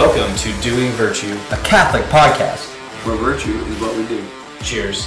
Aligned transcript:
Welcome 0.00 0.34
to 0.36 0.60
Dewing 0.62 0.92
Virtue. 0.92 1.30
a 1.50 1.58
Catholic 1.58 2.04
podcast. 2.04 2.64
Where 3.04 3.16
virtue 3.16 3.50
is 3.50 3.80
what 3.82 3.94
we 3.94 4.06
do. 4.08 4.24
Cheers. 4.62 5.06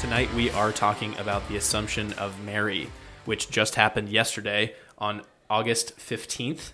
Tonight 0.00 0.34
we 0.34 0.50
are 0.50 0.72
talking 0.72 1.16
about 1.18 1.48
the 1.48 1.54
Assumption 1.56 2.12
of 2.14 2.42
Mary, 2.42 2.90
which 3.24 3.50
just 3.50 3.76
happened 3.76 4.08
yesterday 4.08 4.74
on 4.98 5.22
August 5.48 5.96
15th. 5.96 6.72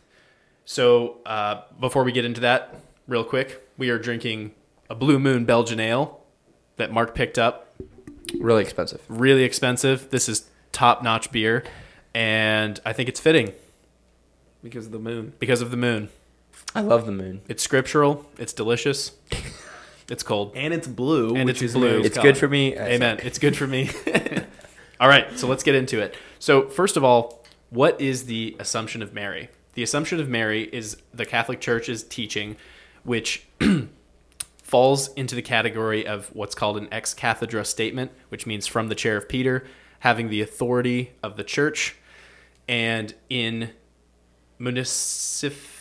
So, 0.64 1.19
uh, 1.27 1.61
before 1.79 2.05
we 2.05 2.11
get 2.12 2.24
into 2.24 2.41
that, 2.41 2.74
real 3.06 3.23
quick, 3.23 3.69
we 3.77 3.91
are 3.91 3.98
drinking 3.98 4.52
a 4.89 4.95
Blue 4.95 5.19
Moon 5.19 5.45
Belgian 5.45 5.80
Ale 5.80 6.19
that 6.77 6.91
Mark 6.91 7.14
picked 7.14 7.39
up. 7.39 7.75
Really 8.41 8.62
expensive. 8.62 9.02
Really 9.09 9.45
expensive. 9.45 10.09
This 10.09 10.27
is 10.27 10.48
top 10.73 11.02
notch 11.02 11.30
beer, 11.33 11.64
and 12.14 12.80
I 12.86 12.95
think 12.95 13.11
it's 13.11 13.20
fitting 13.20 13.52
Because 14.62 14.86
of 14.86 14.92
the 14.92 14.98
moon. 14.98 15.34
because 15.39 15.61
of 15.61 15.70
the 15.70 15.77
moon. 15.77 16.09
I 16.78 16.80
love 16.80 17.06
the 17.06 17.12
moon. 17.12 17.41
It's 17.48 17.60
scriptural, 17.60 18.24
it's 18.38 18.52
delicious, 18.52 19.10
it's 20.09 20.23
cold. 20.23 20.52
And 20.55 20.73
it's 20.73 20.86
blue. 20.86 21.34
And 21.34 21.46
which 21.46 21.56
it's 21.56 21.73
is 21.73 21.74
blue. 21.74 22.02
It's 22.02 22.14
color. 22.14 22.28
good 22.28 22.38
for 22.38 22.46
me. 22.46 22.78
I 22.78 22.91
Amen. 22.91 23.16
think. 23.16 23.27
It's 23.27 23.41
good 23.41 23.56
for 23.56 23.66
me. 23.66 23.91
all 25.00 25.09
right, 25.09 25.36
so 25.36 25.48
let's 25.48 25.64
get 25.64 25.74
into 25.74 25.98
it. 26.00 26.14
So, 26.38 26.69
first 26.69 26.96
of 26.96 27.02
all, 27.02 27.45
what 27.70 28.00
is 28.00 28.27
the 28.27 28.55
Assumption 28.60 29.02
of 29.02 29.12
Mary? 29.12 29.48
The 29.74 29.83
Assumption 29.83 30.20
of 30.20 30.28
Mary 30.28 30.69
is 30.72 30.98
the 31.12 31.27
Catholic 31.27 31.60
Church's 31.60 32.05
teaching, 32.05 32.55
which 33.02 33.48
falls 34.62 35.12
into 35.14 35.34
the 35.34 35.42
category 35.42 36.06
of 36.06 36.28
what's 36.33 36.55
called 36.55 36.77
an 36.77 36.86
ex 36.92 37.12
cathedra 37.12 37.64
statement, 37.64 38.12
which 38.28 38.47
means 38.47 38.69
from 38.69 38.86
the 38.86 38.94
chair 38.94 39.16
of 39.16 39.28
Peter, 39.28 39.66
having 39.98 40.28
the 40.28 40.41
authority 40.41 41.10
of 41.25 41.36
the 41.36 41.42
church. 41.42 41.97
And 42.69 43.14
in 43.28 43.70
municif 44.60 45.78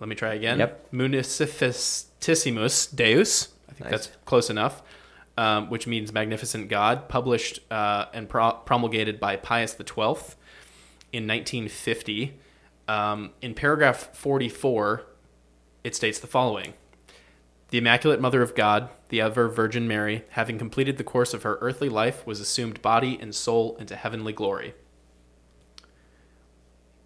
let 0.00 0.08
me 0.08 0.14
try 0.14 0.34
again. 0.34 0.58
Yep. 0.58 0.92
Municifistissimus 0.92 2.94
Deus. 2.94 3.48
I 3.68 3.72
think 3.72 3.90
Nice. 3.90 3.92
that's 4.06 4.10
close 4.24 4.50
enough. 4.50 4.82
Um, 5.38 5.68
which 5.68 5.86
means 5.86 6.14
magnificent 6.14 6.70
God, 6.70 7.10
published 7.10 7.60
uh, 7.70 8.06
and 8.14 8.26
pro- 8.26 8.52
promulgated 8.52 9.20
by 9.20 9.36
Pius 9.36 9.72
XII 9.72 9.84
in 11.12 11.26
1950. 11.26 12.38
Um, 12.88 13.32
in 13.42 13.52
paragraph 13.52 14.16
44, 14.16 15.02
it 15.84 15.94
states 15.94 16.18
the 16.18 16.26
following 16.26 16.72
The 17.68 17.76
Immaculate 17.76 18.18
Mother 18.18 18.40
of 18.40 18.54
God, 18.54 18.88
the 19.10 19.20
ever 19.20 19.46
Virgin 19.50 19.86
Mary, 19.86 20.24
having 20.30 20.56
completed 20.56 20.96
the 20.96 21.04
course 21.04 21.34
of 21.34 21.42
her 21.42 21.58
earthly 21.60 21.90
life, 21.90 22.26
was 22.26 22.40
assumed 22.40 22.80
body 22.80 23.18
and 23.20 23.34
soul 23.34 23.76
into 23.78 23.94
heavenly 23.94 24.32
glory. 24.32 24.72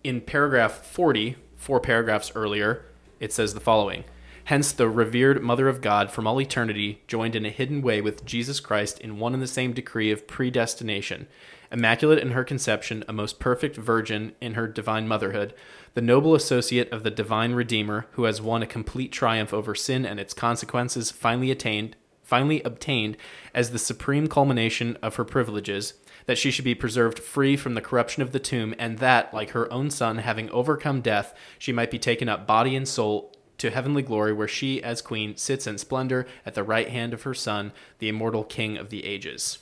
In 0.05 0.21
paragraph 0.21 0.87
40, 0.87 1.35
four 1.61 1.79
paragraphs 1.79 2.33
earlier, 2.35 2.87
it 3.21 3.35
says 3.35 3.53
the 3.53 3.61
following. 3.61 4.05
Hence, 4.45 4.73
the 4.73 4.89
revered 4.89 5.43
Mother 5.43 5.69
of 5.69 5.83
God 5.83 6.11
from 6.11 6.27
all 6.27 6.41
eternity, 6.41 7.03
joined 7.07 7.37
in 7.37 7.45
a 7.45 7.51
hidden 7.51 7.83
way 7.83 8.01
with 8.01 8.25
Jesus 8.25 8.61
Christ 8.61 8.99
in 8.99 9.19
one 9.19 9.35
and 9.35 9.43
the 9.43 9.47
same 9.47 9.75
decree 9.75 10.11
of 10.11 10.27
predestination, 10.27 11.29
immaculate 11.71 12.19
in 12.19 12.31
her 12.31 12.45
conception, 12.45 13.05
a 13.07 13.13
most 13.13 13.39
perfect 13.39 13.77
virgin 13.77 14.33
in 14.41 14.55
her 14.55 14.67
divine 14.67 15.07
motherhood, 15.07 15.53
the 15.93 16.01
noble 16.01 16.35
associate 16.35 16.91
of 16.91 17.03
the 17.03 17.11
divine 17.11 17.53
Redeemer, 17.53 18.07
who 18.13 18.25
has 18.25 18.41
won 18.41 18.63
a 18.63 18.67
complete 18.67 19.13
triumph 19.13 19.53
over 19.53 19.75
sin 19.75 20.07
and 20.07 20.19
its 20.19 20.33
consequences, 20.33 21.11
finally 21.11 21.51
attained, 21.51 21.95
finally 22.31 22.63
obtained 22.63 23.17
as 23.53 23.71
the 23.71 23.79
supreme 23.79 24.29
culmination 24.29 24.97
of 25.03 25.17
her 25.17 25.25
privileges, 25.25 25.95
that 26.27 26.39
she 26.39 26.53
should 26.53 26.65
be 26.65 26.77
preserved 26.77 27.19
free 27.19 27.57
from 27.57 27.75
the 27.75 27.81
corruption 27.81 28.23
of 28.23 28.31
the 28.31 28.39
tomb, 28.39 28.73
and 28.79 28.99
that, 28.99 29.35
like 29.35 29.51
her 29.51 29.71
own 29.73 29.91
son, 29.91 30.19
having 30.19 30.49
overcome 30.51 31.01
death, 31.01 31.35
she 31.59 31.73
might 31.73 31.91
be 31.91 31.99
taken 31.99 32.29
up 32.29 32.47
body 32.47 32.77
and 32.77 32.87
soul 32.87 33.35
to 33.59 33.71
heavenly 33.71 34.03
glory, 34.03 34.33
where 34.33 34.47
she, 34.47 34.81
as 34.81 35.03
queen, 35.03 35.37
sits 35.37 35.67
in 35.67 35.77
splendor 35.77 36.25
at 36.47 36.55
the 36.55 36.63
right 36.63 36.89
hand 36.89 37.13
of 37.13 37.25
her 37.25 37.35
son, 37.35 37.73
the 37.99 38.09
immortal 38.09 38.45
king 38.45 38.79
of 38.79 38.91
the 38.91 39.05
ages. 39.05 39.59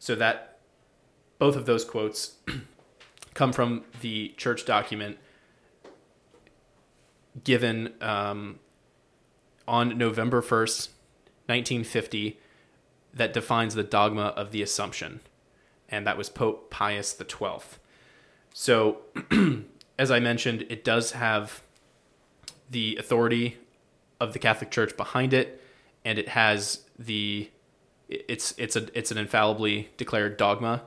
So 0.00 0.16
that 0.16 0.58
both 1.38 1.54
of 1.54 1.64
those 1.64 1.84
quotes 1.84 2.38
come 3.34 3.52
from 3.52 3.84
the 4.00 4.34
church 4.36 4.66
document 4.66 5.16
given 7.44 7.94
um, 8.00 8.58
on 9.68 9.96
November 9.96 10.42
1st, 10.42 10.88
1950, 11.50 12.38
that 13.12 13.32
defines 13.32 13.74
the 13.74 13.82
dogma 13.82 14.32
of 14.36 14.52
the 14.52 14.62
Assumption. 14.62 15.20
And 15.88 16.06
that 16.06 16.16
was 16.16 16.28
Pope 16.28 16.70
Pius 16.70 17.16
XII. 17.18 17.78
So, 18.54 18.98
as 19.98 20.10
I 20.10 20.20
mentioned, 20.20 20.66
it 20.68 20.84
does 20.84 21.12
have 21.12 21.62
the 22.70 22.96
authority 22.96 23.58
of 24.20 24.32
the 24.32 24.38
Catholic 24.38 24.70
Church 24.70 24.96
behind 24.96 25.32
it, 25.34 25.60
and 26.04 26.18
it 26.18 26.28
has 26.28 26.84
the 26.98 27.50
it's 28.08 28.54
it's 28.58 28.76
a 28.76 28.86
it's 28.96 29.10
an 29.10 29.18
infallibly 29.18 29.90
declared 29.96 30.36
dogma. 30.36 30.82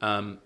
Um, 0.00 0.38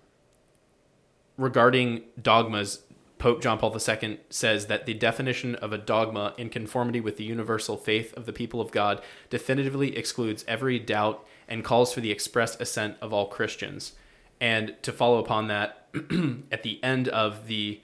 regarding 1.36 2.02
dogmas, 2.20 2.82
Pope 3.20 3.42
John 3.42 3.58
Paul 3.58 3.76
II 3.76 4.18
says 4.30 4.66
that 4.66 4.86
the 4.86 4.94
definition 4.94 5.54
of 5.56 5.74
a 5.74 5.78
dogma 5.78 6.34
in 6.38 6.48
conformity 6.48 7.00
with 7.00 7.18
the 7.18 7.24
universal 7.24 7.76
faith 7.76 8.16
of 8.16 8.24
the 8.24 8.32
people 8.32 8.62
of 8.62 8.72
God 8.72 9.02
definitively 9.28 9.94
excludes 9.94 10.42
every 10.48 10.78
doubt 10.78 11.24
and 11.46 11.62
calls 11.62 11.92
for 11.92 12.00
the 12.00 12.10
express 12.10 12.58
assent 12.58 12.96
of 13.02 13.12
all 13.12 13.26
Christians. 13.26 13.92
And 14.40 14.74
to 14.82 14.90
follow 14.90 15.18
upon 15.18 15.48
that, 15.48 15.88
at 16.50 16.62
the 16.62 16.82
end 16.82 17.08
of 17.08 17.46
the 17.46 17.82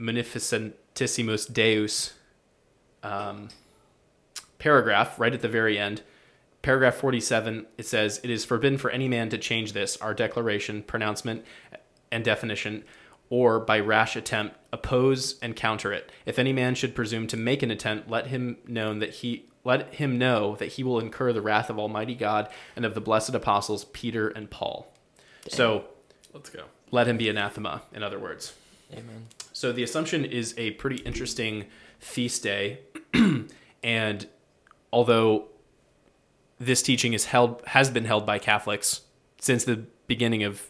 Munificentissimus 0.00 1.52
Deus 1.52 2.12
um, 3.02 3.48
paragraph, 4.60 5.18
right 5.18 5.34
at 5.34 5.42
the 5.42 5.48
very 5.48 5.76
end, 5.76 6.02
paragraph 6.62 6.94
47, 6.94 7.66
it 7.76 7.86
says, 7.86 8.20
It 8.22 8.30
is 8.30 8.44
forbidden 8.44 8.78
for 8.78 8.90
any 8.90 9.08
man 9.08 9.28
to 9.30 9.38
change 9.38 9.72
this, 9.72 9.96
our 9.96 10.14
declaration, 10.14 10.84
pronouncement, 10.84 11.44
and 12.12 12.24
definition, 12.24 12.84
or 13.30 13.60
by 13.60 13.78
rash 13.80 14.16
attempt, 14.16 14.56
oppose 14.72 15.38
and 15.40 15.54
counter 15.54 15.92
it. 15.92 16.10
If 16.26 16.38
any 16.38 16.52
man 16.52 16.74
should 16.74 16.94
presume 16.94 17.26
to 17.28 17.36
make 17.36 17.62
an 17.62 17.70
attempt, 17.70 18.08
let 18.08 18.28
him 18.28 18.56
know 18.66 18.98
that 18.98 19.10
he 19.16 19.44
let 19.64 19.94
him 19.94 20.18
know 20.18 20.56
that 20.56 20.72
he 20.72 20.82
will 20.82 20.98
incur 20.98 21.32
the 21.32 21.42
wrath 21.42 21.68
of 21.68 21.78
Almighty 21.78 22.14
God 22.14 22.48
and 22.74 22.86
of 22.86 22.94
the 22.94 23.00
blessed 23.00 23.34
apostles 23.34 23.84
Peter 23.86 24.28
and 24.28 24.50
Paul. 24.50 24.90
So 25.48 25.84
Let's 26.32 26.48
go. 26.48 26.64
let 26.90 27.06
him 27.06 27.18
be 27.18 27.28
anathema, 27.28 27.82
in 27.92 28.02
other 28.02 28.18
words. 28.18 28.54
Amen. 28.92 29.26
So 29.52 29.72
the 29.72 29.82
Assumption 29.82 30.24
is 30.24 30.54
a 30.56 30.70
pretty 30.72 30.96
interesting 31.02 31.66
feast 31.98 32.42
day, 32.42 32.78
and 33.82 34.26
although 34.92 35.48
this 36.58 36.80
teaching 36.82 37.12
is 37.12 37.26
held 37.26 37.62
has 37.66 37.90
been 37.90 38.04
held 38.04 38.24
by 38.24 38.38
Catholics 38.38 39.02
since 39.40 39.64
the 39.64 39.84
beginning 40.06 40.44
of 40.44 40.62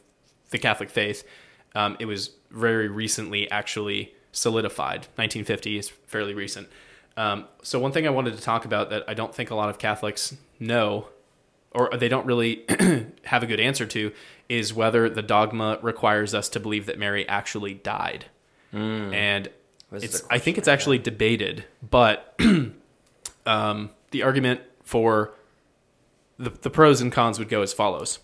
the 0.51 0.59
Catholic 0.59 0.91
faith, 0.91 1.23
um, 1.75 1.97
it 2.01 2.07
was 2.07 2.31
very 2.51 2.89
recently 2.89 3.51
actually 3.51 4.15
solidified. 4.33 5.07
1950 5.17 5.79
is 5.79 5.89
fairly 6.07 6.35
recent. 6.35 6.69
Um, 7.17 7.47
so 7.63 7.79
one 7.79 7.93
thing 7.93 8.07
I 8.07 8.11
wanted 8.11 8.37
to 8.37 8.43
talk 8.43 8.65
about 8.65 8.91
that 8.91 9.05
I 9.09 9.15
don't 9.15 9.35
think 9.35 9.51
a 9.51 9.55
lot 9.55 9.69
of 9.69 9.79
Catholics 9.79 10.37
know, 10.61 11.09
or 11.73 11.91
they 11.97 12.09
don't 12.09 12.27
really 12.27 12.65
have 13.25 13.43
a 13.43 13.47
good 13.47 13.61
answer 13.61 13.87
to, 13.87 14.13
is 14.49 14.73
whether 14.73 15.11
the 15.11 15.23
dogma 15.23 15.79
requires 15.83 16.35
us 16.35 16.49
to 16.51 16.61
believe 16.61 16.87
that 16.87 16.99
Mary 16.99 17.29
actually 17.29 17.75
died 17.75 18.27
and 19.13 19.49
it's, 19.93 20.23
I 20.31 20.39
think 20.39 20.59
it's 20.59 20.69
actually 20.69 20.99
debated, 20.99 21.65
but 21.89 22.39
um, 23.47 23.91
the 24.11 24.23
argument 24.23 24.61
for 24.83 25.35
the, 26.39 26.51
the 26.51 26.71
pros 26.71 27.01
and 27.01 27.11
cons 27.11 27.39
would 27.39 27.49
go 27.49 27.63
as 27.63 27.73
follows. 27.73 28.19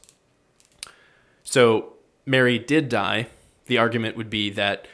So 1.43 1.95
Mary 2.27 2.59
did 2.59 2.89
die. 2.89 3.29
The 3.67 3.79
argument 3.79 4.17
would 4.17 4.31
be 4.31 4.51
that 4.51 4.87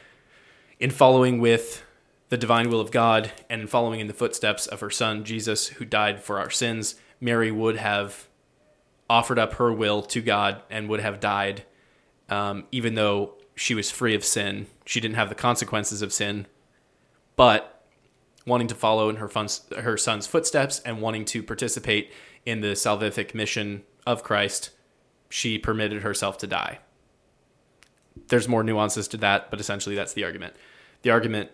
in 0.79 0.89
following 0.89 1.39
with 1.39 1.83
the 2.29 2.37
divine 2.37 2.69
will 2.69 2.79
of 2.79 2.91
God 2.91 3.31
and 3.49 3.61
in 3.61 3.67
following 3.67 3.99
in 3.99 4.07
the 4.07 4.13
footsteps 4.13 4.65
of 4.65 4.79
her 4.79 4.89
son 4.89 5.23
Jesus, 5.23 5.67
who 5.67 5.85
died 5.85 6.23
for 6.23 6.39
our 6.39 6.49
sins, 6.49 6.95
Mary 7.19 7.51
would 7.51 7.77
have 7.77 8.27
offered 9.09 9.37
up 9.37 9.55
her 9.55 9.73
will 9.73 10.01
to 10.01 10.21
God 10.21 10.61
and 10.69 10.87
would 10.87 11.01
have 11.01 11.19
died, 11.19 11.63
um, 12.29 12.63
even 12.71 12.95
though 12.95 13.33
she 13.55 13.75
was 13.75 13.91
free 13.91 14.15
of 14.15 14.23
sin. 14.23 14.67
She 14.85 15.01
didn't 15.01 15.17
have 15.17 15.29
the 15.29 15.35
consequences 15.35 16.01
of 16.01 16.13
sin, 16.13 16.47
but 17.35 17.83
wanting 18.45 18.67
to 18.67 18.75
follow 18.75 19.09
in 19.09 19.17
her, 19.17 19.27
fun's, 19.27 19.65
her 19.77 19.97
son's 19.97 20.25
footsteps 20.25 20.79
and 20.79 21.01
wanting 21.01 21.25
to 21.25 21.43
participate 21.43 22.11
in 22.45 22.61
the 22.61 22.69
salvific 22.69 23.35
mission 23.35 23.83
of 24.07 24.23
Christ, 24.23 24.71
she 25.29 25.57
permitted 25.57 26.01
herself 26.01 26.37
to 26.39 26.47
die. 26.47 26.79
There's 28.27 28.47
more 28.47 28.63
nuances 28.63 29.07
to 29.09 29.17
that, 29.17 29.49
but 29.49 29.59
essentially 29.59 29.95
that's 29.95 30.13
the 30.13 30.23
argument. 30.23 30.55
The 31.01 31.11
argument 31.11 31.51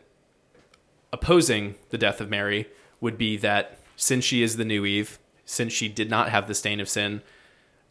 opposing 1.13 1.75
the 1.89 1.97
death 1.97 2.19
of 2.19 2.29
Mary 2.29 2.67
would 2.99 3.17
be 3.17 3.37
that 3.37 3.79
since 3.95 4.23
she 4.23 4.43
is 4.43 4.57
the 4.57 4.65
new 4.65 4.85
Eve, 4.85 5.19
since 5.45 5.73
she 5.73 5.87
did 5.87 6.09
not 6.09 6.29
have 6.29 6.47
the 6.47 6.53
stain 6.53 6.79
of 6.79 6.89
sin, 6.89 7.21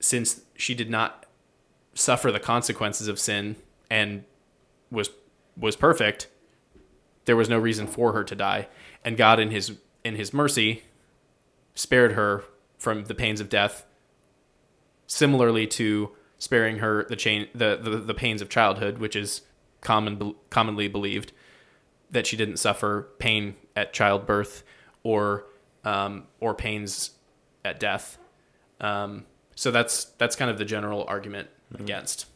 since 0.01 0.43
she 0.57 0.75
did 0.75 0.91
not 0.91 1.27
suffer 1.95 2.31
the 2.31 2.41
consequences 2.41 3.09
of 3.09 3.19
sin 3.19 3.57
and 3.91 4.25
was 4.91 5.11
was 5.57 5.77
perfect, 5.77 6.29
there 7.25 7.37
was 7.37 7.49
no 7.49 7.59
reason 7.59 7.87
for 7.87 8.13
her 8.13 8.23
to 8.25 8.35
die, 8.35 8.69
and 9.05 9.17
God 9.17 9.41
in 9.41 9.51
his 9.51 9.79
in 10.05 10.17
his 10.17 10.33
mercy 10.33 10.83
spared 11.75 12.13
her 12.13 12.45
from 12.79 13.05
the 13.05 13.15
pains 13.15 13.41
of 13.41 13.49
death, 13.49 13.85
similarly 15.07 15.67
to 15.67 16.11
sparing 16.39 16.79
her 16.79 17.05
the 17.09 17.17
chain 17.17 17.49
the 17.55 17.77
the, 17.77 17.91
the 17.91 18.15
pains 18.15 18.43
of 18.43 18.49
childhood, 18.49 18.99
which 18.99 19.17
is 19.17 19.43
common 19.81 20.35
commonly 20.51 20.89
believed 20.89 21.33
that 22.11 22.27
she 22.27 22.37
didn't 22.37 22.59
suffer 22.59 23.09
pain 23.19 23.57
at 23.75 23.93
childbirth 23.93 24.63
or 25.03 25.45
um, 25.85 26.25
or 26.41 26.55
pains 26.55 27.13
at 27.65 27.81
death. 27.81 28.19
Um, 28.81 29.25
so 29.55 29.71
that's 29.71 30.05
that's 30.19 30.37
kind 30.37 30.51
of 30.51 30.59
the 30.59 30.65
general 30.65 31.05
argument 31.09 31.49
against. 31.79 32.27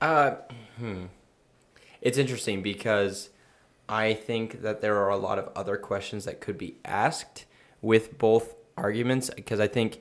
Uh, 0.00 0.36
hmm. 0.78 1.04
It's 2.00 2.18
interesting 2.18 2.62
because 2.62 3.30
I 3.88 4.14
think 4.14 4.62
that 4.62 4.80
there 4.80 4.96
are 4.98 5.08
a 5.08 5.16
lot 5.16 5.38
of 5.38 5.50
other 5.56 5.76
questions 5.76 6.24
that 6.24 6.40
could 6.40 6.56
be 6.56 6.76
asked 6.84 7.44
with 7.82 8.18
both 8.18 8.54
arguments 8.76 9.30
because 9.34 9.60
I 9.60 9.66
think 9.66 10.00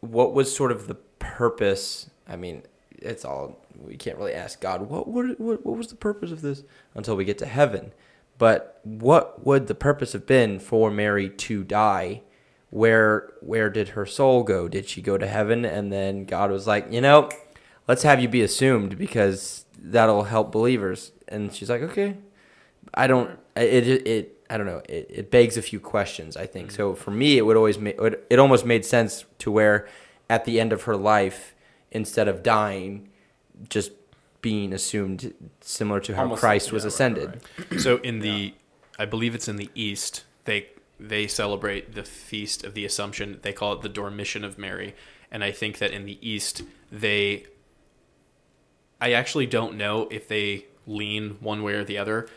what 0.00 0.34
was 0.34 0.54
sort 0.54 0.72
of 0.72 0.86
the 0.86 0.96
purpose. 1.18 2.10
I 2.28 2.36
mean, 2.36 2.62
it's 2.92 3.24
all 3.24 3.64
we 3.78 3.96
can't 3.96 4.18
really 4.18 4.34
ask 4.34 4.60
God 4.60 4.82
what 4.88 5.08
what 5.08 5.40
what, 5.40 5.64
was 5.64 5.88
the 5.88 5.96
purpose 5.96 6.30
of 6.30 6.42
this 6.42 6.62
until 6.94 7.16
we 7.16 7.24
get 7.24 7.38
to 7.38 7.46
heaven. 7.46 7.92
But 8.38 8.80
what 8.84 9.44
would 9.44 9.66
the 9.66 9.74
purpose 9.74 10.12
have 10.14 10.26
been 10.26 10.58
for 10.58 10.90
Mary 10.90 11.28
to 11.28 11.64
die? 11.64 12.22
Where 12.70 13.32
where 13.40 13.68
did 13.68 13.90
her 13.90 14.06
soul 14.06 14.42
go? 14.42 14.68
Did 14.68 14.88
she 14.88 15.02
go 15.02 15.18
to 15.18 15.26
heaven 15.26 15.64
and 15.64 15.92
then 15.92 16.24
God 16.24 16.50
was 16.50 16.66
like, 16.66 16.90
you 16.90 17.00
know, 17.00 17.28
let's 17.88 18.02
have 18.02 18.20
you 18.20 18.28
be 18.28 18.42
assumed 18.42 18.96
because 18.96 19.64
that'll 19.78 20.24
help 20.24 20.52
believers. 20.52 21.12
And 21.28 21.52
she's 21.52 21.70
like, 21.70 21.82
okay. 21.82 22.16
I 22.94 23.06
don't. 23.06 23.38
It 23.56 23.86
it, 23.88 24.06
it 24.06 24.36
I 24.48 24.56
don't 24.56 24.66
know. 24.66 24.82
It, 24.88 25.06
it 25.10 25.30
begs 25.30 25.56
a 25.56 25.62
few 25.62 25.78
questions. 25.80 26.36
I 26.36 26.46
think 26.46 26.70
so. 26.70 26.94
For 26.94 27.10
me, 27.10 27.38
it 27.38 27.42
would 27.42 27.56
always 27.56 27.78
make 27.78 27.98
it, 28.00 28.26
it 28.30 28.38
almost 28.38 28.64
made 28.66 28.84
sense 28.84 29.24
to 29.38 29.50
where 29.50 29.86
at 30.28 30.44
the 30.44 30.60
end 30.60 30.72
of 30.72 30.84
her 30.84 30.96
life, 30.96 31.54
instead 31.90 32.26
of 32.28 32.42
dying, 32.42 33.08
just 33.68 33.92
being 34.42 34.72
assumed, 34.72 35.34
similar 35.60 36.00
to 36.00 36.14
how 36.16 36.22
Almost- 36.22 36.40
Christ 36.40 36.72
was 36.72 36.82
yeah, 36.82 36.86
right, 36.86 36.92
ascended. 36.94 37.40
right, 37.70 37.80
So 37.80 37.98
in 37.98 38.20
the, 38.20 38.54
I 38.98 39.04
believe 39.04 39.34
it's 39.34 39.48
in 39.48 39.56
the 39.56 39.70
East. 39.74 40.24
They 40.44 40.68
they 40.98 41.26
celebrate 41.26 41.94
the 41.94 42.04
feast 42.04 42.62
of 42.64 42.74
the 42.74 42.84
Assumption. 42.84 43.38
They 43.42 43.52
call 43.52 43.72
it 43.74 43.82
the 43.82 43.88
Dormition 43.88 44.44
of 44.44 44.58
Mary, 44.58 44.94
and 45.30 45.42
I 45.44 45.50
think 45.52 45.78
that 45.78 45.92
in 45.92 46.04
the 46.06 46.18
East 46.26 46.62
they. 46.90 47.44
I 49.00 49.12
actually 49.12 49.46
don't 49.46 49.76
know 49.76 50.08
if 50.10 50.28
they 50.28 50.66
lean 50.86 51.36
one 51.40 51.62
way 51.62 51.74
or 51.74 51.84
the 51.84 51.96
other, 51.98 52.28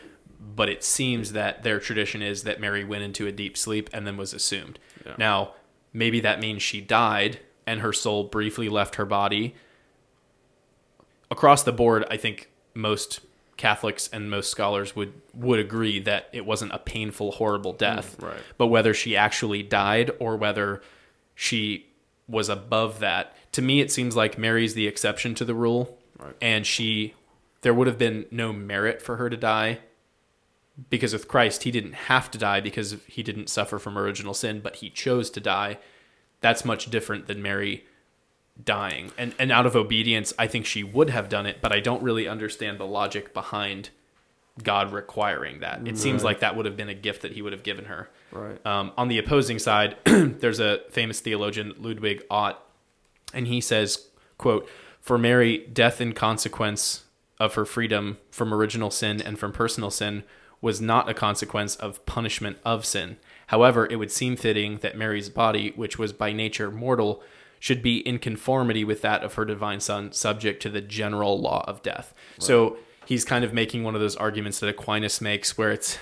but 0.56 0.68
it 0.68 0.82
seems 0.84 1.32
that 1.32 1.62
their 1.62 1.78
tradition 1.80 2.22
is 2.22 2.42
that 2.44 2.60
Mary 2.60 2.84
went 2.84 3.02
into 3.02 3.26
a 3.26 3.32
deep 3.32 3.56
sleep 3.56 3.88
and 3.92 4.06
then 4.06 4.16
was 4.16 4.32
assumed. 4.34 4.78
Yeah. 5.04 5.14
Now, 5.18 5.52
maybe 5.92 6.20
that 6.20 6.40
means 6.40 6.62
she 6.62 6.80
died 6.80 7.40
and 7.66 7.80
her 7.80 7.92
soul 7.92 8.24
briefly 8.24 8.68
left 8.68 8.96
her 8.96 9.04
body. 9.06 9.54
Across 11.30 11.62
the 11.64 11.72
board, 11.72 12.04
I 12.10 12.16
think 12.16 12.50
most 12.74 13.20
Catholics 13.56 14.08
and 14.12 14.28
most 14.30 14.50
scholars 14.50 14.94
would 14.96 15.12
would 15.32 15.58
agree 15.60 16.00
that 16.00 16.28
it 16.32 16.44
wasn't 16.44 16.72
a 16.72 16.78
painful, 16.78 17.32
horrible 17.32 17.72
mm, 17.72 17.78
death. 17.78 18.16
right. 18.20 18.36
But 18.58 18.66
whether 18.66 18.92
she 18.92 19.16
actually 19.16 19.62
died 19.62 20.10
or 20.18 20.36
whether 20.36 20.82
she 21.34 21.86
was 22.28 22.48
above 22.48 22.98
that, 23.00 23.36
to 23.52 23.62
me, 23.62 23.80
it 23.80 23.90
seems 23.92 24.16
like 24.16 24.38
Mary's 24.38 24.74
the 24.74 24.86
exception 24.86 25.34
to 25.36 25.44
the 25.44 25.54
rule, 25.54 25.98
Right. 26.18 26.34
and 26.40 26.66
she 26.66 27.14
there 27.62 27.72
would 27.74 27.86
have 27.86 27.98
been 27.98 28.26
no 28.30 28.52
merit 28.52 29.00
for 29.00 29.16
her 29.16 29.30
to 29.30 29.36
die 29.36 29.78
because 30.90 31.12
with 31.12 31.28
Christ, 31.28 31.62
he 31.62 31.70
didn't 31.70 31.94
have 31.94 32.30
to 32.32 32.38
die 32.38 32.60
because 32.60 32.96
he 33.06 33.22
didn't 33.22 33.48
suffer 33.48 33.78
from 33.78 33.96
original 33.96 34.34
sin, 34.34 34.60
but 34.60 34.76
he 34.76 34.90
chose 34.90 35.30
to 35.30 35.40
die. 35.40 35.78
That's 36.40 36.64
much 36.64 36.90
different 36.90 37.26
than 37.26 37.42
Mary 37.42 37.84
dying. 38.62 39.12
And 39.16 39.34
and 39.38 39.50
out 39.52 39.66
of 39.66 39.76
obedience, 39.76 40.32
I 40.38 40.46
think 40.46 40.66
she 40.66 40.82
would 40.82 41.10
have 41.10 41.28
done 41.28 41.46
it, 41.46 41.58
but 41.60 41.72
I 41.72 41.80
don't 41.80 42.02
really 42.02 42.28
understand 42.28 42.78
the 42.78 42.86
logic 42.86 43.32
behind 43.32 43.90
God 44.62 44.92
requiring 44.92 45.60
that. 45.60 45.86
It 45.86 45.98
seems 45.98 46.22
like 46.22 46.40
that 46.40 46.54
would 46.54 46.64
have 46.64 46.76
been 46.76 46.88
a 46.88 46.94
gift 46.94 47.22
that 47.22 47.32
he 47.32 47.42
would 47.42 47.52
have 47.52 47.64
given 47.64 47.86
her. 47.86 48.08
Right. 48.30 48.64
Um, 48.64 48.92
on 48.96 49.08
the 49.08 49.18
opposing 49.18 49.58
side, 49.58 49.96
there's 50.04 50.60
a 50.60 50.78
famous 50.90 51.18
theologian, 51.18 51.74
Ludwig 51.76 52.22
Ott, 52.30 52.64
and 53.32 53.48
he 53.48 53.60
says, 53.60 54.06
quote, 54.38 54.68
For 55.00 55.18
Mary, 55.18 55.66
death 55.72 56.00
in 56.00 56.12
consequence 56.12 57.04
of 57.40 57.54
her 57.54 57.64
freedom 57.64 58.18
from 58.30 58.54
original 58.54 58.92
sin 58.92 59.20
and 59.20 59.40
from 59.40 59.52
personal 59.52 59.90
sin 59.90 60.22
was 60.64 60.80
not 60.80 61.10
a 61.10 61.14
consequence 61.14 61.76
of 61.76 62.04
punishment 62.06 62.56
of 62.64 62.86
sin. 62.86 63.18
However, 63.48 63.86
it 63.90 63.96
would 63.96 64.10
seem 64.10 64.34
fitting 64.34 64.78
that 64.78 64.96
Mary's 64.96 65.28
body, 65.28 65.74
which 65.76 65.98
was 65.98 66.14
by 66.14 66.32
nature 66.32 66.70
mortal, 66.70 67.22
should 67.60 67.82
be 67.82 67.98
in 67.98 68.18
conformity 68.18 68.82
with 68.82 69.02
that 69.02 69.22
of 69.22 69.34
her 69.34 69.44
divine 69.44 69.78
son, 69.78 70.10
subject 70.12 70.62
to 70.62 70.70
the 70.70 70.80
general 70.80 71.38
law 71.38 71.66
of 71.68 71.82
death. 71.82 72.14
So 72.38 72.78
he's 73.04 73.26
kind 73.26 73.44
of 73.44 73.52
making 73.52 73.84
one 73.84 73.94
of 73.94 74.00
those 74.00 74.16
arguments 74.16 74.58
that 74.60 74.70
Aquinas 74.70 75.20
makes 75.20 75.58
where 75.58 75.70
it's 75.70 75.98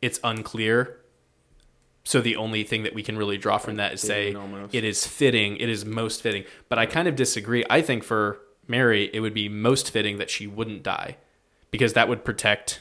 it's 0.00 0.18
unclear. 0.24 0.98
So 2.04 2.22
the 2.22 2.36
only 2.36 2.64
thing 2.64 2.84
that 2.84 2.94
we 2.94 3.02
can 3.02 3.18
really 3.18 3.36
draw 3.36 3.58
from 3.58 3.76
that 3.76 3.92
is 3.92 4.00
say 4.00 4.32
almost. 4.32 4.74
it 4.74 4.82
is 4.82 5.06
fitting, 5.06 5.58
it 5.58 5.68
is 5.68 5.84
most 5.84 6.22
fitting. 6.22 6.44
But 6.70 6.78
I 6.78 6.86
kind 6.86 7.06
of 7.06 7.16
disagree. 7.16 7.66
I 7.68 7.82
think 7.82 8.02
for 8.02 8.40
Mary, 8.66 9.10
it 9.12 9.20
would 9.20 9.34
be 9.34 9.50
most 9.50 9.90
fitting 9.90 10.16
that 10.16 10.30
she 10.30 10.46
wouldn't 10.46 10.82
die 10.82 11.18
because 11.72 11.94
that 11.94 12.08
would 12.08 12.24
protect. 12.24 12.80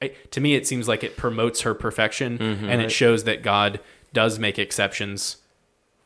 I, 0.00 0.12
to 0.30 0.40
me, 0.40 0.54
it 0.54 0.64
seems 0.68 0.86
like 0.86 1.02
it 1.02 1.16
promotes 1.16 1.62
her 1.62 1.74
perfection 1.74 2.40
and 2.40 2.80
it 2.80 2.92
shows 2.92 3.24
that 3.24 3.42
God 3.42 3.80
does 4.12 4.38
make 4.38 4.58
exceptions 4.58 5.38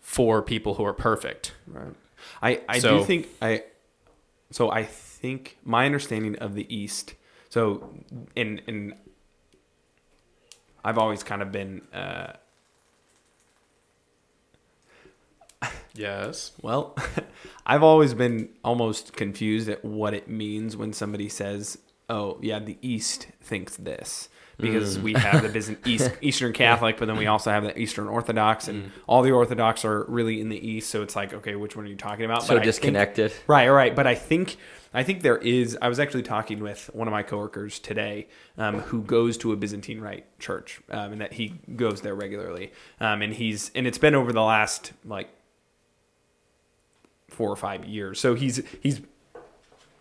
for 0.00 0.41
people 0.41 0.75
who 0.75 0.85
are 0.85 0.94
perfect. 0.94 1.53
Right. 1.67 1.93
I, 2.41 2.61
I 2.69 2.79
So- 2.79 2.99
do 3.00 3.05
think 3.05 3.29
I 3.43 3.65
so 4.50 4.71
I 4.71 4.85
think 4.85 5.59
my 5.65 5.85
understanding 5.87 6.37
of 6.37 6.55
the 6.55 6.67
East 6.75 7.15
so 7.50 7.91
in 8.35 8.59
in 8.67 8.94
I've 10.85 10.99
always 10.99 11.23
kind 11.23 11.43
of 11.43 11.52
been 11.52 11.83
uh 11.93 12.33
Yes. 15.95 16.52
well 16.62 16.97
I've 17.66 17.83
always 17.83 18.14
been 18.14 18.49
almost 18.64 19.12
confused 19.12 19.69
at 19.69 19.85
what 19.85 20.14
it 20.14 20.28
means 20.28 20.76
when 20.76 20.93
somebody 20.93 21.28
says, 21.28 21.78
"Oh, 22.11 22.38
yeah, 22.43 22.59
the 22.59 22.76
East 22.83 23.29
thinks 23.40 23.76
this." 23.76 24.29
Because 24.59 24.99
we 24.99 25.14
have 25.14 25.40
the 25.43 25.49
Byzant- 25.49 25.87
East, 25.87 26.11
Eastern 26.21 26.52
Catholic, 26.52 26.99
but 26.99 27.07
then 27.07 27.17
we 27.17 27.26
also 27.26 27.50
have 27.50 27.62
the 27.62 27.79
Eastern 27.79 28.09
Orthodox, 28.09 28.69
and 28.69 28.93
all 29.07 29.23
the 29.23 29.31
Orthodox 29.31 29.87
are 29.87 30.05
really 30.05 30.38
in 30.38 30.50
the 30.50 30.59
East. 30.69 30.90
So 30.90 31.00
it's 31.02 31.17
like, 31.17 31.33
okay, 31.33 31.55
which 31.57 31.76
one 31.76 31.87
are 31.87 31.88
you 31.88 31.97
talking 31.97 32.26
about? 32.26 32.43
So 32.43 32.49
But 32.49 32.57
I 32.57 32.57
think- 32.57 32.64
disconnected. 32.67 33.33
Right, 33.47 33.71
right. 33.71 33.97
But 33.97 34.07
I 34.07 34.14
think 34.14 34.59
I 34.93 35.02
think 35.02 35.23
there 35.23 35.38
is. 35.38 35.79
I 35.81 35.88
was 35.88 35.99
actually 35.99 36.25
talking 36.25 36.61
with 36.61 36.90
one 36.93 37.09
of 37.09 37.12
my 37.12 37.23
coworkers 37.23 37.79
today, 37.79 38.26
um, 38.59 38.81
who 38.81 39.00
goes 39.00 39.38
to 39.38 39.52
a 39.52 39.57
Byzantine 39.57 40.02
Rite 40.02 40.26
church, 40.38 40.83
um, 40.90 41.12
and 41.12 41.21
that 41.23 41.33
he 41.33 41.55
goes 41.75 42.02
there 42.02 42.14
regularly. 42.14 42.73
Um, 43.00 43.23
and 43.23 43.33
he's 43.33 43.71
and 43.75 43.87
it's 43.87 43.97
been 43.97 44.14
over 44.14 44.31
the 44.31 44.43
last 44.43 44.93
like 45.07 45.31
four 47.29 47.50
or 47.50 47.57
five 47.57 47.87
years. 47.87 48.21
So 48.21 48.35
he's 48.35 48.61
he's 48.83 49.00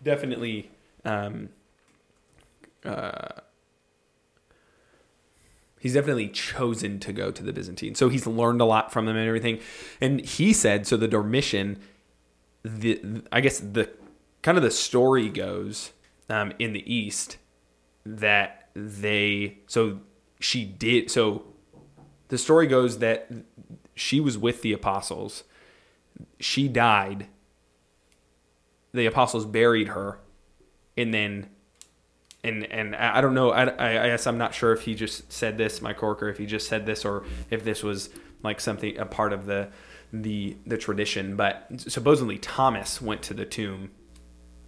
definitely. 0.04 0.70
Um, 1.06 1.48
uh, 2.86 3.42
he's 5.80 5.94
definitely 5.94 6.30
chosen 6.30 7.00
to 7.00 7.14
go 7.14 7.32
to 7.32 7.44
the 7.44 7.54
Byzantine. 7.54 7.96
So 7.96 8.10
he's 8.10 8.28
learned 8.28 8.62
a 8.62 8.66
lot 8.66 8.92
from 8.92 9.06
them 9.06 9.16
and 9.16 9.28
everything. 9.28 9.60
And 10.00 10.22
he 10.22 10.54
said 10.54 10.88
so 10.88 10.98
the 10.98 11.08
Dormition 11.08 11.78
the 12.64 13.24
I 13.32 13.42
guess 13.42 13.60
the 13.60 13.90
kind 14.42 14.58
of 14.58 14.64
the 14.64 14.72
story 14.72 15.30
goes 15.30 15.92
um, 16.30 16.54
in 16.60 16.74
the 16.74 16.94
East 16.94 17.38
that 18.06 18.70
they 18.74 19.60
so 19.68 20.02
she 20.40 20.66
did 20.66 21.10
so 21.10 21.44
the 22.30 22.38
story 22.38 22.68
goes 22.68 23.00
that 23.00 23.30
she 23.96 24.20
was 24.20 24.38
with 24.38 24.62
the 24.62 24.74
apostles 24.74 25.44
she 26.40 26.68
died 26.68 27.28
the 28.94 29.06
apostles 29.06 29.46
buried 29.46 29.90
her 29.90 30.20
and 30.98 31.14
then 31.14 31.50
and 32.44 32.66
and 32.72 32.96
I 32.96 33.22
don't 33.22 33.34
know 33.34 33.52
I, 33.52 34.06
I 34.06 34.08
guess 34.08 34.28
I'm 34.28 34.38
not 34.38 34.54
sure 34.54 34.72
if 34.72 34.82
he 34.82 34.96
just 34.96 35.32
said 35.32 35.58
this 35.58 35.82
my 35.82 35.94
Corker, 35.94 36.30
if 36.30 36.38
he 36.38 36.46
just 36.46 36.68
said 36.68 36.86
this 36.86 37.06
or 37.06 37.24
if 37.50 37.64
this 37.64 37.84
was 37.84 38.10
like 38.44 38.60
something 38.62 38.98
a 38.98 39.06
part 39.06 39.34
of 39.34 39.46
the 39.46 39.70
the 40.14 40.56
the 40.66 40.78
tradition 40.78 41.36
but 41.36 41.68
supposedly 41.78 42.38
Thomas 42.38 43.02
went 43.02 43.22
to 43.24 43.34
the 43.34 43.46
tomb 43.46 43.92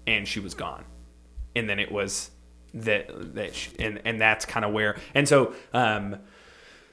and 0.06 0.28
she 0.28 0.40
was 0.40 0.54
gone. 0.54 0.86
And 1.56 1.70
then 1.70 1.80
it 1.80 1.92
was 1.92 2.32
that 2.74 3.36
that 3.36 3.56
she, 3.56 3.72
and 3.80 4.02
and 4.06 4.20
that's 4.20 4.46
kind 4.46 4.66
of 4.66 4.72
where 4.72 4.98
and 5.14 5.28
so 5.28 5.54
um 5.74 6.18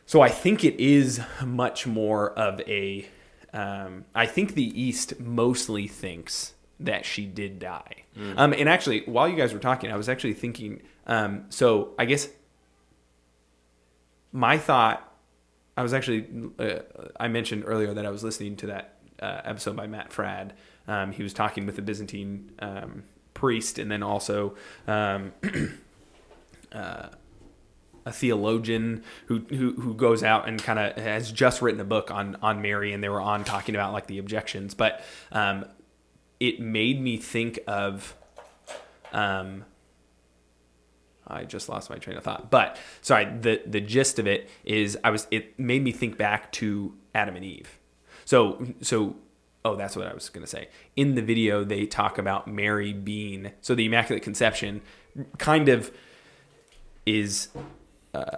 so 0.06 0.20
I 0.20 0.28
think 0.28 0.64
it 0.64 0.80
is 0.80 1.20
much 1.44 1.86
more 1.86 2.30
of 2.30 2.60
a 2.62 3.06
um 3.52 4.04
I 4.14 4.26
think 4.26 4.54
the 4.54 4.80
east 4.80 5.20
mostly 5.20 5.86
thinks 5.86 6.54
that 6.80 7.04
she 7.04 7.26
did 7.26 7.58
die. 7.58 8.04
Um, 8.36 8.52
and 8.52 8.68
actually, 8.68 9.02
while 9.06 9.28
you 9.28 9.36
guys 9.36 9.52
were 9.52 9.58
talking, 9.58 9.90
I 9.90 9.96
was 9.96 10.08
actually 10.08 10.34
thinking. 10.34 10.82
Um, 11.06 11.46
so 11.48 11.94
I 11.98 12.04
guess 12.04 12.28
my 14.32 14.58
thought. 14.58 15.04
I 15.76 15.82
was 15.82 15.94
actually. 15.94 16.26
Uh, 16.58 16.80
I 17.20 17.28
mentioned 17.28 17.64
earlier 17.66 17.94
that 17.94 18.04
I 18.04 18.10
was 18.10 18.24
listening 18.24 18.56
to 18.56 18.66
that 18.66 18.94
uh, 19.20 19.42
episode 19.44 19.76
by 19.76 19.86
Matt 19.86 20.10
Fradd. 20.10 20.50
Um, 20.88 21.12
he 21.12 21.22
was 21.22 21.32
talking 21.32 21.66
with 21.66 21.76
the 21.76 21.82
Byzantine 21.82 22.50
um, 22.58 23.04
priest, 23.34 23.78
and 23.78 23.90
then 23.90 24.02
also. 24.02 24.56
Um, 24.86 25.32
uh, 26.72 27.08
a 28.06 28.12
theologian 28.12 29.04
who, 29.26 29.40
who 29.50 29.72
who 29.74 29.94
goes 29.94 30.22
out 30.22 30.48
and 30.48 30.62
kind 30.62 30.78
of 30.78 30.96
has 30.96 31.30
just 31.30 31.60
written 31.60 31.80
a 31.80 31.84
book 31.84 32.10
on 32.10 32.36
on 32.42 32.62
Mary, 32.62 32.92
and 32.92 33.04
they 33.04 33.08
were 33.08 33.20
on 33.20 33.44
talking 33.44 33.74
about 33.74 33.92
like 33.92 34.06
the 34.06 34.18
objections. 34.18 34.74
But 34.74 35.04
um, 35.30 35.66
it 36.40 36.60
made 36.60 37.00
me 37.00 37.16
think 37.16 37.58
of 37.66 38.14
um, 39.12 39.64
I 41.28 41.44
just 41.44 41.68
lost 41.68 41.90
my 41.90 41.96
train 41.96 42.16
of 42.16 42.24
thought. 42.24 42.50
But 42.50 42.78
sorry, 43.02 43.26
the 43.26 43.62
the 43.66 43.80
gist 43.80 44.18
of 44.18 44.26
it 44.26 44.48
is 44.64 44.98
I 45.04 45.10
was 45.10 45.26
it 45.30 45.58
made 45.58 45.84
me 45.84 45.92
think 45.92 46.16
back 46.16 46.50
to 46.52 46.94
Adam 47.14 47.36
and 47.36 47.44
Eve. 47.44 47.78
So 48.24 48.66
so 48.80 49.16
oh 49.64 49.76
that's 49.76 49.94
what 49.94 50.06
I 50.06 50.14
was 50.14 50.28
going 50.30 50.44
to 50.44 50.50
say. 50.50 50.68
In 50.96 51.14
the 51.14 51.22
video 51.22 51.64
they 51.64 51.86
talk 51.86 52.18
about 52.18 52.48
Mary 52.48 52.92
being 52.92 53.52
so 53.60 53.74
the 53.74 53.86
immaculate 53.86 54.22
conception 54.22 54.80
kind 55.36 55.68
of 55.68 55.90
is 57.04 57.48
uh, 58.14 58.36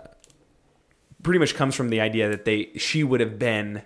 pretty 1.23 1.38
much 1.38 1.54
comes 1.54 1.75
from 1.75 1.90
the 1.90 2.00
idea 2.00 2.28
that 2.28 2.45
they 2.45 2.71
she 2.76 3.04
would 3.04 3.21
have 3.21 3.38
been 3.38 3.83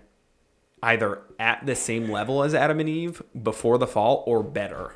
either 0.85 1.23
at 1.39 1.65
the 1.67 1.75
same 1.75 2.11
level 2.11 2.43
as 2.43 2.55
Adam 2.55 2.79
and 2.79 2.89
Eve 2.89 3.23
before 3.43 3.79
the 3.79 3.87
fall 3.87 4.23
or 4.27 4.43
better. 4.43 4.95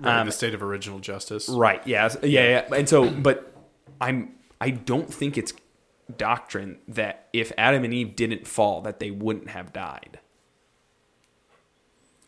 Right, 0.00 0.24
the 0.24 0.32
state 0.32 0.54
of 0.54 0.62
original 0.62 0.98
justice. 0.98 1.48
Right. 1.48 1.86
Yeah. 1.86 2.08
Yeah. 2.22 2.48
Yeah. 2.48 2.74
And 2.74 2.88
so, 2.88 3.08
but 3.08 3.54
I'm. 4.00 4.34
I 4.60 4.70
don't 4.70 5.12
think 5.12 5.38
it's 5.38 5.54
doctrine 6.16 6.78
that 6.88 7.28
if 7.32 7.52
Adam 7.56 7.84
and 7.84 7.94
Eve 7.94 8.16
didn't 8.16 8.46
fall, 8.46 8.82
that 8.82 8.98
they 8.98 9.10
wouldn't 9.10 9.50
have 9.50 9.72
died. 9.72 10.18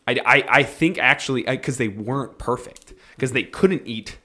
I, 0.07 0.19
I, 0.25 0.45
I 0.49 0.63
think 0.63 0.97
actually 0.97 1.43
because 1.43 1.77
they 1.77 1.87
weren't 1.87 2.37
perfect 2.37 2.93
because 3.15 3.31
they 3.31 3.43
couldn't 3.43 3.83
eat 3.85 4.17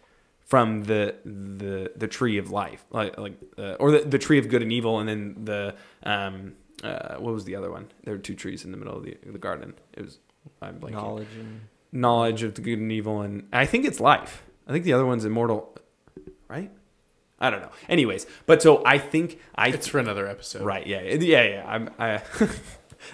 from 0.44 0.84
the 0.84 1.14
the 1.24 1.92
the 1.94 2.08
tree 2.08 2.38
of 2.38 2.50
life 2.50 2.84
like 2.90 3.16
like 3.18 3.38
uh, 3.58 3.74
or 3.74 3.92
the, 3.92 4.00
the 4.00 4.18
tree 4.18 4.38
of 4.38 4.48
good 4.48 4.62
and 4.62 4.72
evil 4.72 4.98
and 4.98 5.08
then 5.08 5.36
the 5.44 5.74
um 6.02 6.54
uh, 6.84 7.16
what 7.16 7.34
was 7.34 7.44
the 7.44 7.56
other 7.56 7.70
one 7.70 7.88
there 8.04 8.14
were 8.14 8.18
two 8.18 8.34
trees 8.34 8.64
in 8.64 8.70
the 8.70 8.76
middle 8.76 8.96
of 8.96 9.04
the, 9.04 9.16
the 9.26 9.38
garden 9.38 9.74
it 9.94 10.04
was 10.04 10.18
I'm 10.62 10.78
blanking 10.78 10.92
Knowledge 10.92 11.34
and 11.38 11.60
knowledge 11.92 12.42
of 12.42 12.54
the 12.54 12.60
good 12.60 12.78
and 12.78 12.92
evil 12.92 13.22
and 13.22 13.48
I 13.52 13.66
think 13.66 13.84
it's 13.84 14.00
life. 14.00 14.42
I 14.66 14.72
think 14.72 14.84
the 14.84 14.92
other 14.92 15.06
one's 15.06 15.24
immortal, 15.24 15.74
right? 16.48 16.70
I 17.40 17.50
don't 17.50 17.60
know. 17.62 17.70
Anyways, 17.88 18.26
but 18.46 18.60
so 18.62 18.82
I 18.84 18.98
think 18.98 19.38
I 19.54 19.68
It's 19.68 19.86
for 19.86 19.98
another 19.98 20.26
episode. 20.26 20.62
right. 20.62 20.86
Yeah, 20.86 21.00
yeah, 21.02 21.42
yeah. 21.42 21.64
I'm 21.66 21.90
I. 21.98 22.22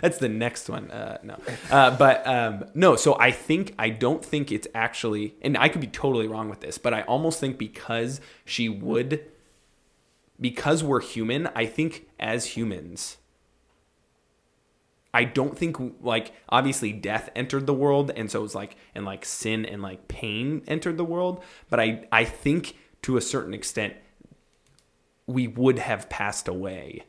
That's 0.00 0.16
the 0.16 0.30
next 0.30 0.71
one. 0.71 0.90
Uh, 0.90 1.18
no, 1.23 1.37
uh, 1.71 1.97
but 1.97 2.26
um, 2.26 2.64
no. 2.75 2.97
So 2.97 3.18
I 3.18 3.30
think 3.30 3.75
I 3.78 3.90
don't 3.90 4.25
think 4.25 4.50
it's 4.50 4.66
actually, 4.75 5.35
and 5.42 5.59
I 5.59 5.68
could 5.68 5.83
be 5.83 5.87
totally 5.87 6.26
wrong 6.26 6.49
with 6.49 6.61
this, 6.61 6.78
but 6.78 6.94
I 6.94 7.02
almost 7.02 7.38
think 7.38 7.59
because 7.59 8.21
she 8.47 8.68
would, 8.71 9.26
because 10.40 10.83
we're 10.83 11.02
human, 11.02 11.49
I 11.54 11.66
think 11.66 12.09
as 12.18 12.47
humans, 12.56 13.18
I 15.14 15.25
don't 15.25 15.56
think 15.56 15.76
like 16.02 16.33
obviously 16.49 16.92
death 16.92 17.30
entered 17.37 17.66
the 17.66 17.73
world 17.73 18.11
and 18.14 18.30
so 18.30 18.44
it's 18.44 18.54
like 18.54 18.76
and 18.94 19.04
like 19.04 19.25
sin 19.25 19.64
and 19.64 19.80
like 19.80 20.09
pain 20.09 20.62
entered 20.66 20.97
the 20.97 21.04
world 21.04 21.42
but 21.71 21.78
I 21.80 22.06
I 22.11 22.25
think 22.25 22.76
to 23.02 23.16
a 23.16 23.21
certain 23.21 23.54
extent 23.54 23.94
we 25.26 25.47
would 25.47 25.78
have 25.78 26.11
passed 26.11 26.49
away 26.49 27.04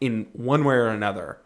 in 0.00 0.28
one 0.32 0.64
way 0.64 0.74
or 0.74 0.88
another 0.88 1.38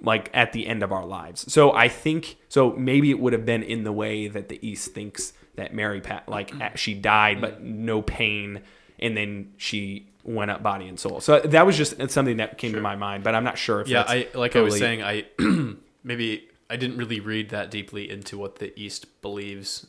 like 0.00 0.30
at 0.32 0.52
the 0.52 0.66
end 0.66 0.82
of 0.82 0.92
our 0.92 1.04
lives. 1.04 1.52
So 1.52 1.72
I 1.72 1.88
think 1.88 2.36
so 2.48 2.72
maybe 2.72 3.10
it 3.10 3.20
would 3.20 3.32
have 3.32 3.44
been 3.44 3.62
in 3.62 3.84
the 3.84 3.92
way 3.92 4.28
that 4.28 4.48
the 4.48 4.58
east 4.66 4.92
thinks 4.92 5.32
that 5.56 5.74
Mary 5.74 6.00
Pat 6.00 6.28
like 6.28 6.52
mm-hmm. 6.52 6.74
she 6.76 6.94
died 6.94 7.40
but 7.40 7.62
no 7.62 8.00
pain 8.00 8.62
and 8.98 9.16
then 9.16 9.52
she 9.56 10.06
went 10.24 10.50
up 10.50 10.62
body 10.62 10.86
and 10.88 10.98
soul. 11.00 11.20
So 11.20 11.40
that 11.40 11.64
was 11.66 11.76
just 11.76 11.96
something 12.10 12.36
that 12.38 12.58
came 12.58 12.72
to 12.74 12.80
my 12.80 12.96
mind, 12.96 13.24
but 13.24 13.34
I'm 13.34 13.44
not 13.44 13.56
sure 13.58 13.80
if 13.80 13.88
Yeah, 13.88 14.04
I 14.06 14.28
like 14.34 14.56
I 14.56 14.60
was 14.60 14.78
saying, 14.78 15.02
I 15.02 15.24
maybe 16.04 16.48
I 16.70 16.76
didn't 16.76 16.98
really 16.98 17.20
read 17.20 17.48
that 17.50 17.70
deeply 17.70 18.10
into 18.10 18.36
what 18.36 18.56
the 18.56 18.78
East 18.78 19.22
believes, 19.22 19.86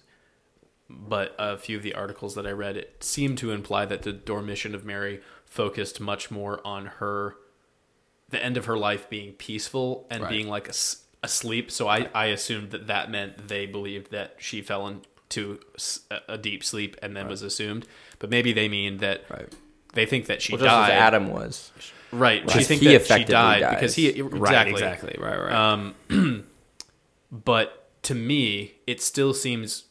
but 0.90 1.36
a 1.38 1.58
few 1.58 1.78
of 1.78 1.84
the 1.84 1.94
articles 1.94 2.36
that 2.36 2.48
I 2.48 2.52
read 2.52 2.78
it 2.78 3.04
seemed 3.04 3.38
to 3.40 3.52
imply 3.52 3.86
that 3.86 4.04
the 4.04 4.14
Dormition 4.14 4.74
of 4.74 4.86
Mary 4.86 5.22
focused 5.46 6.00
much 6.00 6.32
more 6.32 6.66
on 6.66 6.86
her, 6.86 7.36
the 8.30 8.44
end 8.44 8.56
of 8.58 8.66
her 8.66 8.78
life 8.78 9.10
being 9.10 9.34
peaceful 9.34 10.08
and 10.10 10.24
Right. 10.24 10.30
being 10.30 10.48
like 10.48 10.70
as- 10.70 11.04
asleep. 11.22 11.70
So 11.70 11.88
I 11.88 12.08
I 12.14 12.28
assumed 12.28 12.72
that 12.72 12.88
that 12.88 13.12
meant 13.12 13.50
they 13.50 13.66
believed 13.66 14.12
that 14.12 14.36
she 14.38 14.62
fell 14.62 14.88
into 14.88 15.60
a 16.28 16.38
deep 16.38 16.64
sleep 16.64 16.96
and 17.04 17.16
then 17.16 17.28
was 17.28 17.42
assumed, 17.42 17.86
but 18.20 18.30
maybe 18.30 18.54
they 18.54 18.70
mean 18.70 18.98
that. 18.98 19.26
Right. 19.30 19.52
They 19.94 20.06
think 20.06 20.28
that 20.28 20.42
she 20.42 20.54
well, 20.54 20.62
just 20.62 20.72
as 20.72 20.88
died. 20.90 20.92
Adam 20.92 21.30
was. 21.32 21.72
Right. 22.12 22.50
She 22.52 22.64
think 22.64 22.82
he 22.82 22.96
that 22.96 23.06
she 23.06 23.24
died 23.24 23.62
dies. 23.62 23.76
because 23.76 23.96
he 23.96 24.22
Right, 24.22 24.68
exactly 24.68 24.74
exactly. 24.74 25.16
Right, 25.20 25.40
right. 25.40 25.54
Um, 25.54 26.46
but 27.32 27.90
to 28.04 28.16
me, 28.16 28.76
it 28.88 29.02
still 29.02 29.34
seems 29.34 29.86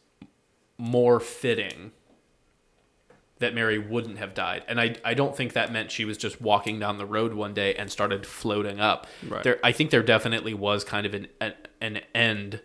more 0.77 1.21
fitting 1.21 1.93
that 3.39 3.55
Mary 3.55 3.79
wouldn't 3.79 4.19
have 4.19 4.35
died, 4.35 4.65
and 4.67 4.81
I 4.81 4.97
I 5.05 5.15
don't 5.15 5.37
think 5.37 5.53
that 5.53 5.73
meant 5.73 5.93
she 5.93 6.05
was 6.05 6.19
just 6.19 6.41
walking 6.41 6.81
down 6.81 6.99
the 6.99 7.07
road 7.07 7.35
one 7.35 7.55
day 7.55 7.75
and 7.75 7.91
started 7.91 8.27
floating 8.27 8.81
up. 8.81 9.07
Right. 9.27 9.45
There, 9.45 9.61
I 9.63 9.73
think 9.73 9.91
there 9.91 10.03
definitely 10.03 10.55
was 10.55 10.85
kind 10.85 11.07
of 11.07 11.15
an 11.15 11.29
an, 11.41 11.55
an 11.81 12.01
end, 12.15 12.61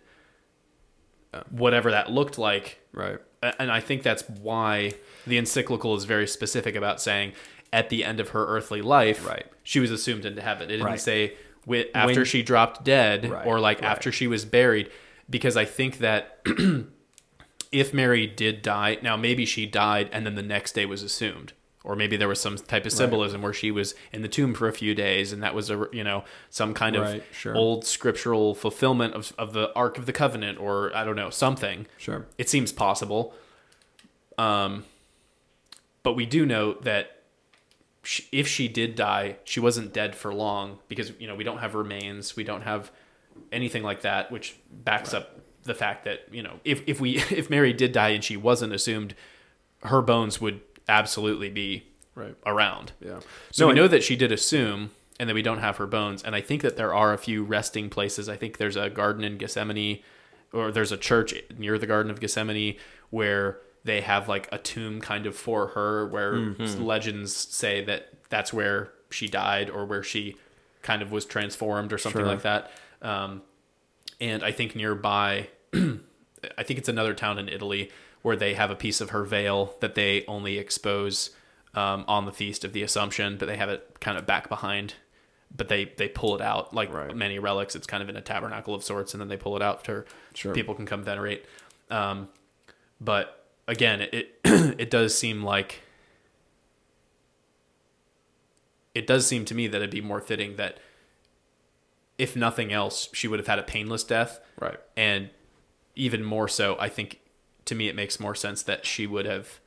whatever 1.50 1.90
that 1.90 2.10
looked 2.10 2.38
like, 2.38 2.78
right. 2.92 3.18
and 3.58 3.70
I 3.72 3.80
think 3.80 4.02
that's 4.02 4.22
why 4.28 4.92
the 5.26 5.36
encyclical 5.38 5.94
is 5.96 6.04
very 6.04 6.26
specific 6.26 6.74
about 6.76 7.00
saying 7.00 7.32
at 7.72 7.88
the 7.90 8.04
end 8.04 8.20
of 8.20 8.30
her 8.30 8.46
earthly 8.46 8.80
life, 8.82 9.26
Right. 9.26 9.46
she 9.62 9.80
was 9.80 9.90
assumed 9.90 10.24
into 10.24 10.40
heaven. 10.40 10.68
It 10.68 10.72
didn't 10.72 10.86
Right. 10.86 11.00
say 11.00 11.34
wi- 11.66 11.88
after 11.94 12.20
When- 12.20 12.24
she 12.24 12.42
dropped 12.42 12.84
dead 12.84 13.28
Right, 13.30 13.46
or 13.46 13.58
like 13.60 13.82
after 13.82 14.12
she 14.12 14.26
was 14.26 14.44
buried, 14.44 14.90
because 15.28 15.56
I 15.56 15.64
think 15.64 15.98
that 15.98 16.38
if 17.72 17.92
Mary 17.92 18.26
did 18.26 18.62
die, 18.62 18.98
now 19.02 19.16
maybe 19.16 19.44
she 19.44 19.66
died 19.66 20.08
and 20.12 20.24
then 20.24 20.34
the 20.36 20.42
next 20.42 20.72
day 20.72 20.86
was 20.86 21.02
assumed. 21.02 21.52
Or 21.84 21.94
maybe 21.94 22.16
there 22.16 22.28
was 22.28 22.40
some 22.40 22.56
type 22.56 22.86
of 22.86 22.92
symbolism 22.92 23.42
where 23.42 23.52
she 23.52 23.70
was 23.70 23.94
in 24.10 24.22
the 24.22 24.28
tomb 24.28 24.54
for 24.54 24.68
a 24.68 24.72
few 24.72 24.94
days, 24.94 25.32
and 25.32 25.42
that 25.42 25.54
was 25.54 25.70
a 25.70 25.86
you 25.92 26.02
know 26.02 26.24
some 26.48 26.72
kind 26.72 26.96
of 26.96 27.22
sure. 27.30 27.54
old 27.54 27.84
scriptural 27.84 28.54
fulfillment 28.54 29.12
of, 29.12 29.34
of 29.36 29.52
the 29.52 29.70
Ark 29.74 29.98
of 29.98 30.06
the 30.06 30.12
Covenant, 30.12 30.58
or 30.58 30.96
I 30.96 31.04
don't 31.04 31.14
know 31.14 31.28
something 31.28 31.86
Sure. 31.98 32.26
it 32.38 32.48
seems 32.48 32.72
possible. 32.72 33.34
Um, 34.38 34.84
but 36.02 36.14
we 36.14 36.24
do 36.24 36.46
know 36.46 36.74
that 36.82 37.22
sh 38.02 38.22
if 38.32 38.48
she 38.48 38.66
did 38.66 38.94
die, 38.94 39.36
she 39.44 39.60
wasn't 39.60 39.92
dead 39.92 40.14
for 40.14 40.32
long 40.32 40.78
because 40.88 41.12
you 41.18 41.26
know 41.26 41.34
we 41.34 41.44
don't 41.44 41.58
have 41.58 41.74
remains, 41.74 42.34
we 42.34 42.44
don't 42.44 42.62
have 42.62 42.90
anything 43.52 43.82
like 43.82 44.00
that, 44.00 44.32
which 44.32 44.56
backs 44.70 45.12
up 45.12 45.38
the 45.64 45.74
fact 45.74 46.04
that 46.04 46.28
you 46.32 46.42
know 46.42 46.60
if 46.64 46.82
if 46.86 46.98
we 46.98 47.18
if 47.30 47.50
Mary 47.50 47.72
did 47.72 47.92
die 47.92 48.10
and 48.10 48.24
she 48.24 48.36
wasn't 48.36 48.72
assumed, 48.72 49.14
her 49.82 50.00
bones 50.00 50.40
would 50.40 50.60
absolutely 50.88 51.50
be 51.50 51.84
Right. 52.14 52.36
around. 52.46 52.92
Yeah. 53.00 53.20
So 53.50 53.64
No, 53.64 53.68
we 53.68 53.74
know 53.74 53.88
that 53.88 54.02
she 54.04 54.14
did 54.16 54.30
assume, 54.30 54.90
and 55.18 55.28
that 55.28 55.34
we 55.34 55.42
don't 55.42 55.58
have 55.58 55.76
her 55.78 55.86
bones. 55.86 56.22
And 56.22 56.34
I 56.34 56.40
think 56.40 56.62
that 56.62 56.76
there 56.76 56.92
are 56.94 57.12
a 57.12 57.18
few 57.18 57.42
resting 57.44 57.88
places. 57.90 58.28
I 58.28 58.36
think 58.36 58.58
there's 58.58 58.76
a 58.76 58.88
garden 58.90 59.24
in 59.24 59.36
Gethsemane, 59.38 60.00
or 60.52 60.70
there's 60.70 60.92
a 60.92 60.96
church 60.96 61.34
near 61.58 61.78
the 61.78 61.86
Garden 61.86 62.10
of 62.10 62.20
Gethsemane 62.20 62.76
where 63.10 63.58
they 63.84 64.00
have 64.00 64.28
like 64.28 64.48
a 64.52 64.58
tomb 64.58 65.00
kind 65.00 65.26
of 65.26 65.36
for 65.36 65.68
her, 65.68 66.06
where 66.06 66.34
Mm-hmm. 66.34 66.82
legends 66.82 67.34
say 67.34 67.84
that 67.84 68.08
that's 68.28 68.52
where 68.52 68.90
she 69.10 69.28
died 69.28 69.68
or 69.70 69.84
where 69.84 70.02
she 70.02 70.36
kind 70.82 71.02
of 71.02 71.10
was 71.12 71.24
transformed 71.24 71.92
or 71.92 71.98
something 71.98 72.20
Sure. 72.22 72.26
like 72.28 72.42
that. 72.42 72.70
Um, 73.02 73.42
and 74.20 74.42
I 74.42 74.52
think 74.52 74.74
nearby, 74.76 75.48
I 75.74 76.62
think 76.62 76.78
it's 76.78 76.88
another 76.88 77.14
town 77.14 77.38
in 77.38 77.48
Italy 77.48 77.90
where 78.24 78.36
they 78.36 78.54
have 78.54 78.70
a 78.70 78.74
piece 78.74 79.02
of 79.02 79.10
her 79.10 79.22
veil 79.22 79.74
that 79.80 79.94
they 79.94 80.24
only 80.26 80.56
expose 80.56 81.28
um, 81.74 82.06
on 82.08 82.24
the 82.24 82.32
feast 82.32 82.64
of 82.64 82.72
the 82.72 82.82
Assumption, 82.82 83.36
but 83.36 83.44
they 83.46 83.56
have 83.58 83.68
it 83.68 84.00
kind 84.00 84.16
of 84.16 84.24
back 84.24 84.48
behind. 84.48 84.94
But 85.54 85.68
they 85.68 85.92
they 85.98 86.08
pull 86.08 86.34
it 86.34 86.40
out 86.40 86.72
like 86.72 86.90
Right. 86.92 87.14
many 87.14 87.38
relics. 87.38 87.76
It's 87.76 87.86
kind 87.86 88.02
of 88.02 88.08
in 88.08 88.16
a 88.16 88.22
tabernacle 88.22 88.74
of 88.74 88.82
sorts, 88.82 89.12
and 89.12 89.20
then 89.20 89.28
they 89.28 89.36
pull 89.36 89.56
it 89.56 89.62
out 89.62 89.84
to 89.84 90.04
Sure. 90.32 90.54
people 90.54 90.74
can 90.74 90.86
come 90.86 91.04
venerate. 91.04 91.44
Um, 91.90 92.28
but 92.98 93.44
again, 93.68 94.00
it 94.00 94.14
it, 94.14 94.40
it 94.80 94.90
does 94.90 95.14
seem 95.16 95.42
like 95.42 95.82
it 98.94 99.06
does 99.06 99.26
seem 99.26 99.44
to 99.44 99.54
me 99.54 99.66
that 99.66 99.76
it'd 99.78 99.90
be 99.90 100.00
more 100.00 100.20
fitting 100.20 100.56
that 100.56 100.78
if 102.16 102.36
nothing 102.36 102.72
else, 102.72 103.08
she 103.12 103.26
would 103.28 103.38
have 103.38 103.48
had 103.48 103.58
a 103.58 103.62
painless 103.64 104.04
death 104.04 104.40
Right. 104.58 104.78
and 104.96 105.30
even 105.96 106.22
more 106.24 106.48
so, 106.48 106.76
I 106.78 106.88
think 106.88 107.20
to 107.66 107.74
me 107.74 107.88
it 107.88 107.94
makes 107.94 108.18
more 108.20 108.34
sense 108.34 108.62
that 108.62 108.84
she 108.86 109.06
would 109.06 109.26
have 109.26 109.60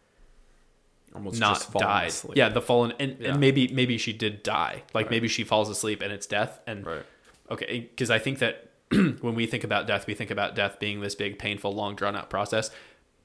Almost 1.16 1.39
not 1.39 1.72
died. 1.74 2.10
asleep. 2.10 2.38
Yeah, 2.38 2.50
the 2.50 2.62
fallen, 2.62 2.94
and, 3.00 3.18
Yeah. 3.20 3.30
and 3.32 3.39
maybe 3.39 3.68
maybe 3.70 3.98
she 3.98 4.13
did 4.13 4.44
die. 4.44 4.84
Like 4.94 5.06
Right. 5.06 5.12
maybe 5.12 5.27
she 5.27 5.44
falls 5.44 5.70
asleep 5.70 6.01
and 6.01 6.12
it's 6.12 6.27
death. 6.27 6.60
And 6.68 6.86
Right. 6.86 7.06
okay, 7.50 7.80
because 7.89 8.12
I 8.12 8.20
think 8.20 8.39
that 8.39 8.70
when 8.92 9.34
we 9.36 9.46
think 9.48 9.63
about 9.63 9.88
death, 9.88 10.06
we 10.08 10.13
think 10.13 10.32
about 10.32 10.56
death 10.56 10.80
being 10.80 11.01
this 11.01 11.16
big, 11.16 11.39
painful, 11.39 11.74
long, 11.74 11.96
drawn 11.96 12.16
out 12.16 12.30
process. 12.30 12.70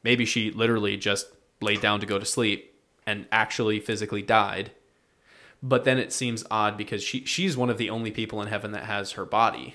Maybe 0.02 0.25
she 0.25 0.50
literally 0.50 0.97
just 0.97 1.26
laid 1.61 1.81
down 1.81 2.00
to 2.00 2.07
go 2.07 2.19
to 2.19 2.25
sleep 2.25 2.75
and 3.07 3.26
actually 3.31 3.79
physically 3.79 4.23
died. 4.23 4.71
But 5.62 5.85
then 5.85 5.99
it 5.99 6.12
seems 6.12 6.45
odd 6.50 6.76
because 6.76 7.02
she 7.02 7.25
she's 7.25 7.57
one 7.57 7.69
of 7.71 7.79
the 7.79 7.91
only 7.91 8.11
people 8.11 8.41
in 8.41 8.49
heaven 8.49 8.73
that 8.73 8.85
has 8.85 9.12
her 9.12 9.25
body. 9.25 9.75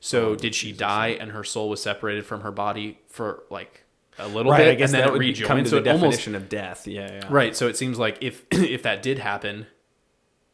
So 0.00 0.30
Oh, 0.30 0.34
did 0.34 0.54
she 0.56 0.72
die 0.72 1.08
and 1.08 1.30
her 1.30 1.44
soul 1.44 1.68
was 1.68 1.80
separated 1.82 2.24
from 2.26 2.40
her 2.40 2.50
body 2.50 2.98
for 3.08 3.44
like 3.50 3.84
a 4.18 4.28
little 4.28 4.52
Right, 4.52 4.58
bit, 4.58 4.68
I 4.68 4.74
guess 4.74 4.90
and 4.90 4.94
then 4.94 5.00
that 5.08 5.14
it 5.14 5.18
would 5.38 5.42
come 5.46 5.64
to 5.64 5.68
so 5.70 5.80
the 5.80 5.88
it 5.88 5.92
almost 5.92 6.18
definition 6.18 6.34
of 6.34 6.48
death. 6.48 6.86
Yeah, 6.86 7.10
yeah. 7.12 7.26
Right. 7.30 7.56
So 7.56 7.68
it 7.68 7.76
seems 7.76 7.98
like 7.98 8.18
if 8.20 8.44
if 8.50 8.82
that 8.82 9.02
did 9.02 9.18
happen, 9.18 9.66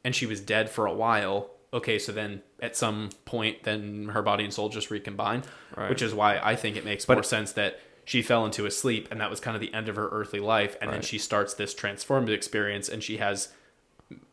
and 0.05 0.15
she 0.15 0.27
was 0.27 0.41
dead 0.41 0.71
for 0.71 0.87
a 0.87 0.93
while, 0.95 1.51
okay, 1.73 1.99
so 1.99 2.13
then 2.13 2.43
at 2.61 2.77
some 2.77 3.11
point, 3.25 3.65
then 3.65 4.09
her 4.13 4.23
body 4.23 4.45
and 4.45 4.53
soul 4.53 4.69
just 4.69 4.91
recombine, 4.91 5.43
Right. 5.77 5.91
which 5.91 6.03
is 6.03 6.15
why 6.15 6.39
I 6.43 6.57
think 6.57 6.77
it 6.77 6.85
makes 6.85 7.05
But- 7.05 7.15
more 7.15 7.23
sense 7.25 7.53
that 7.53 7.81
she 8.05 8.23
fell 8.23 8.47
into 8.47 8.65
a 8.65 8.71
sleep, 8.71 9.07
and 9.11 9.21
that 9.21 9.29
was 9.29 9.39
kind 9.39 9.55
of 9.55 9.61
the 9.61 9.73
end 9.75 9.89
of 9.89 9.97
her 9.97 10.09
earthly 10.11 10.41
life, 10.41 10.77
and 10.81 10.91
then 10.91 11.03
she 11.03 11.19
starts 11.19 11.53
this 11.53 11.75
transformative 11.75 12.31
experience, 12.33 12.89
and 12.89 13.03
she 13.05 13.19
has 13.19 13.49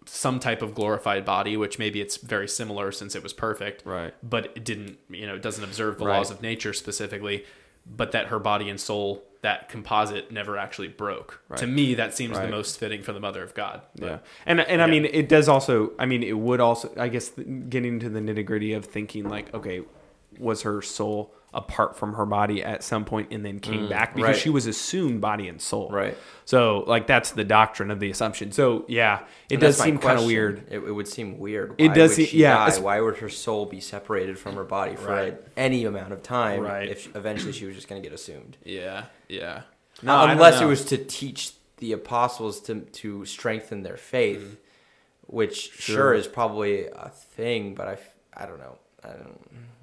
some 0.06 0.40
type 0.40 0.62
of 0.62 0.74
glorified 0.74 1.26
body, 1.26 1.58
which 1.58 1.78
maybe 1.78 2.00
it's 2.00 2.16
very 2.16 2.48
similar 2.48 2.92
since 2.94 3.16
it 3.16 3.24
was 3.24 3.34
perfect, 3.34 3.82
Right. 3.86 4.14
but 4.24 4.46
it 4.56 4.64
didn't, 4.64 4.98
you 5.10 5.28
know, 5.28 5.36
it 5.36 5.42
doesn't 5.42 5.64
observe 5.64 5.98
the 5.98 6.06
Right. 6.06 6.18
laws 6.18 6.32
of 6.32 6.42
nature 6.42 6.72
specifically, 6.72 7.44
but 7.86 8.12
that 8.14 8.28
her 8.28 8.40
body 8.40 8.70
and 8.70 8.80
soul, 8.80 9.24
that 9.42 9.70
composite 9.70 10.32
never 10.32 10.58
actually 10.58 10.88
broke. 10.88 11.42
Right. 11.50 11.60
To 11.60 11.68
me, 11.68 11.94
that 11.96 12.14
seems 12.16 12.36
Right. 12.38 12.46
the 12.46 12.52
most 12.52 12.80
fitting 12.80 13.04
for 13.04 13.14
the 13.14 13.20
mother 13.20 13.44
of 13.44 13.54
God. 13.54 13.82
But- 13.96 14.06
Yeah, 14.06 14.18
and 14.46 14.60
and 14.62 14.82
I 14.82 14.88
mean, 14.88 15.06
it 15.06 15.30
does 15.30 15.48
also. 15.48 15.92
I 16.00 16.06
mean, 16.06 16.24
it 16.24 16.38
would 16.38 16.60
also. 16.60 16.92
I 16.98 17.08
guess 17.10 17.30
getting 17.30 17.94
into 17.94 18.10
the 18.10 18.20
nitty 18.20 18.46
gritty 18.46 18.74
of 18.74 18.86
thinking 18.86 19.30
like, 19.30 19.54
okay, 19.54 19.82
was 20.40 20.64
her 20.64 20.82
soul 20.82 21.34
apart 21.56 21.96
from 21.96 22.14
her 22.14 22.26
body 22.26 22.62
at 22.62 22.84
some 22.84 23.06
point 23.06 23.30
and 23.32 23.46
then 23.46 23.60
came 23.60 23.88
mm, 23.88 23.90
back 23.90 24.14
because 24.14 24.28
right. 24.28 24.38
she 24.38 24.50
was 24.50 24.68
assumed 24.68 25.22
body 25.22 25.48
and 25.48 25.62
soul. 25.62 25.90
Right. 25.90 26.18
So 26.44 26.84
like 26.86 27.08
that's 27.08 27.32
the 27.32 27.46
doctrine 27.46 27.90
of 27.90 28.00
the 28.00 28.12
assumption. 28.12 28.52
So 28.52 28.86
yeah, 28.88 29.22
it 29.50 29.56
And 29.56 29.62
does 29.62 29.78
seem 29.78 29.98
kind 29.98 30.20
of 30.20 30.26
weird. 30.26 30.68
It, 30.70 30.80
it 30.80 30.92
would 30.92 31.08
seem 31.08 31.40
weird. 31.40 31.76
It 31.78 31.94
does 31.94 32.16
seem- 32.16 32.28
yeah? 32.34 32.78
Why 32.80 33.00
would 33.00 33.18
her 33.18 33.30
soul 33.30 33.66
be 33.66 33.80
separated 33.80 34.38
from 34.38 34.56
her 34.56 34.66
body 34.66 34.96
for 34.96 35.08
Right. 35.08 35.42
any 35.56 35.86
amount 35.86 36.12
of 36.12 36.22
time? 36.22 36.62
Right. 36.62 36.90
If 36.90 37.16
eventually 37.16 37.54
she 37.54 37.66
was 37.66 37.76
just 37.76 37.88
going 37.88 38.02
to 38.02 38.08
get 38.08 38.14
assumed. 38.14 38.58
Yeah, 38.64 39.06
yeah. 39.30 39.62
No, 40.04 40.22
don't 40.22 40.32
unless 40.32 40.62
it 40.62 40.66
was 40.66 40.84
to 40.86 40.98
teach 40.98 41.54
the 41.78 41.94
apostles 41.94 42.60
to 42.62 42.82
to 42.82 43.26
strengthen 43.26 43.84
their 43.84 43.98
faith, 43.98 44.40
mm-hmm. 44.40 45.36
which 45.36 45.72
sure. 45.72 45.96
Sure. 45.96 46.14
is 46.14 46.28
probably 46.28 46.88
a 46.88 47.10
thing, 47.10 47.76
but 47.76 47.88
I 47.88 47.98
I 48.36 48.46
don't 48.46 48.60
know. 48.60 48.78
I 49.06 49.14
don't. 49.14 49.40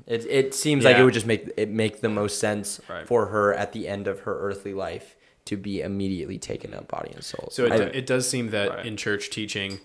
It 0.07 0.27
it 0.27 0.55
seems 0.55 0.85
like 0.85 0.97
it 0.97 1.05
would 1.05 1.15
just 1.15 1.27
make 1.27 1.49
it 1.57 1.69
make 1.71 2.01
the 2.01 2.09
most 2.09 2.39
sense 2.41 2.81
Right. 2.89 3.07
for 3.07 3.27
her 3.27 3.55
at 3.55 3.73
the 3.73 3.87
end 3.89 4.07
of 4.09 4.21
her 4.21 4.39
earthly 4.41 4.75
life 4.75 5.17
to 5.45 5.57
be 5.57 5.81
immediately 5.81 6.39
taken 6.39 6.75
up 6.75 6.89
body 6.89 7.11
and 7.13 7.23
soul. 7.25 7.49
So 7.53 7.67
it, 7.67 7.73
I- 7.73 7.77
it 7.99 8.07
does 8.07 8.29
seem 8.29 8.51
that 8.51 8.69
Right. 8.71 8.87
in 8.87 8.97
church 8.97 9.31
teaching 9.31 9.81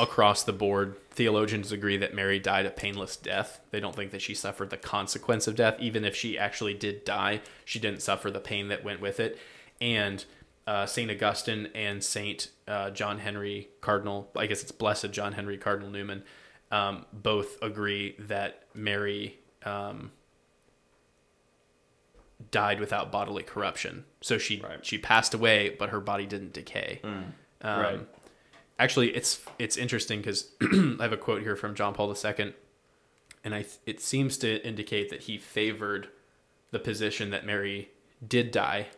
across 0.00 0.42
the 0.42 0.52
board, 0.52 0.96
theologians 1.10 1.70
agree 1.70 1.96
that 1.98 2.14
Mary 2.14 2.38
died 2.38 2.66
a 2.66 2.70
painless 2.70 3.16
death. 3.16 3.60
They 3.70 3.80
don't 3.80 3.94
think 3.94 4.10
that 4.10 4.22
she 4.22 4.34
suffered 4.34 4.70
the 4.70 4.76
consequence 4.76 5.46
of 5.46 5.54
death. 5.54 5.76
Even 5.78 6.04
if 6.04 6.16
she 6.16 6.38
actually 6.38 6.74
did 6.74 7.04
die, 7.04 7.42
she 7.64 7.78
didn't 7.78 8.02
suffer 8.02 8.30
the 8.30 8.40
pain 8.40 8.68
that 8.68 8.82
went 8.82 9.00
with 9.00 9.20
it. 9.20 9.38
And 9.80 10.24
uh, 10.66 10.86
St. 10.86 11.10
Augustine 11.10 11.68
and 11.74 12.02
St. 12.02 12.48
Uh, 12.66 12.90
John 12.90 13.18
Henry 13.18 13.68
Cardinal, 13.82 14.30
I 14.34 14.46
guess 14.46 14.62
it's 14.62 14.72
Blessed 14.72 15.10
John 15.12 15.34
Henry 15.34 15.58
Cardinal 15.58 15.90
Newman, 15.90 16.22
um, 16.74 17.06
both 17.12 17.62
agree 17.62 18.16
that 18.18 18.64
Mary 18.74 19.38
um, 19.64 20.10
died 22.50 22.80
without 22.80 23.12
bodily 23.12 23.42
corruption. 23.44 24.04
So 24.20 24.38
she 24.38 24.60
Right. 24.60 24.84
she 24.84 24.98
passed 24.98 25.34
away, 25.34 25.76
but 25.78 25.90
her 25.90 26.00
body 26.00 26.26
didn't 26.26 26.52
decay. 26.52 27.00
Um, 27.04 27.34
Right. 27.62 28.00
Actually, 28.78 29.14
it's 29.14 29.40
it's 29.58 29.76
interesting 29.76 30.18
because 30.20 30.50
I 30.62 30.96
have 31.00 31.12
a 31.12 31.16
quote 31.16 31.42
here 31.42 31.54
from 31.54 31.76
John 31.76 31.94
Paul 31.94 32.12
II, 32.12 32.54
and 33.44 33.54
I 33.54 33.64
it 33.86 34.00
seems 34.00 34.36
to 34.38 34.66
indicate 34.66 35.10
that 35.10 35.22
he 35.22 35.38
favored 35.38 36.08
the 36.72 36.80
position 36.80 37.30
that 37.30 37.46
Mary 37.46 37.90
did 38.26 38.50
die. 38.50 38.88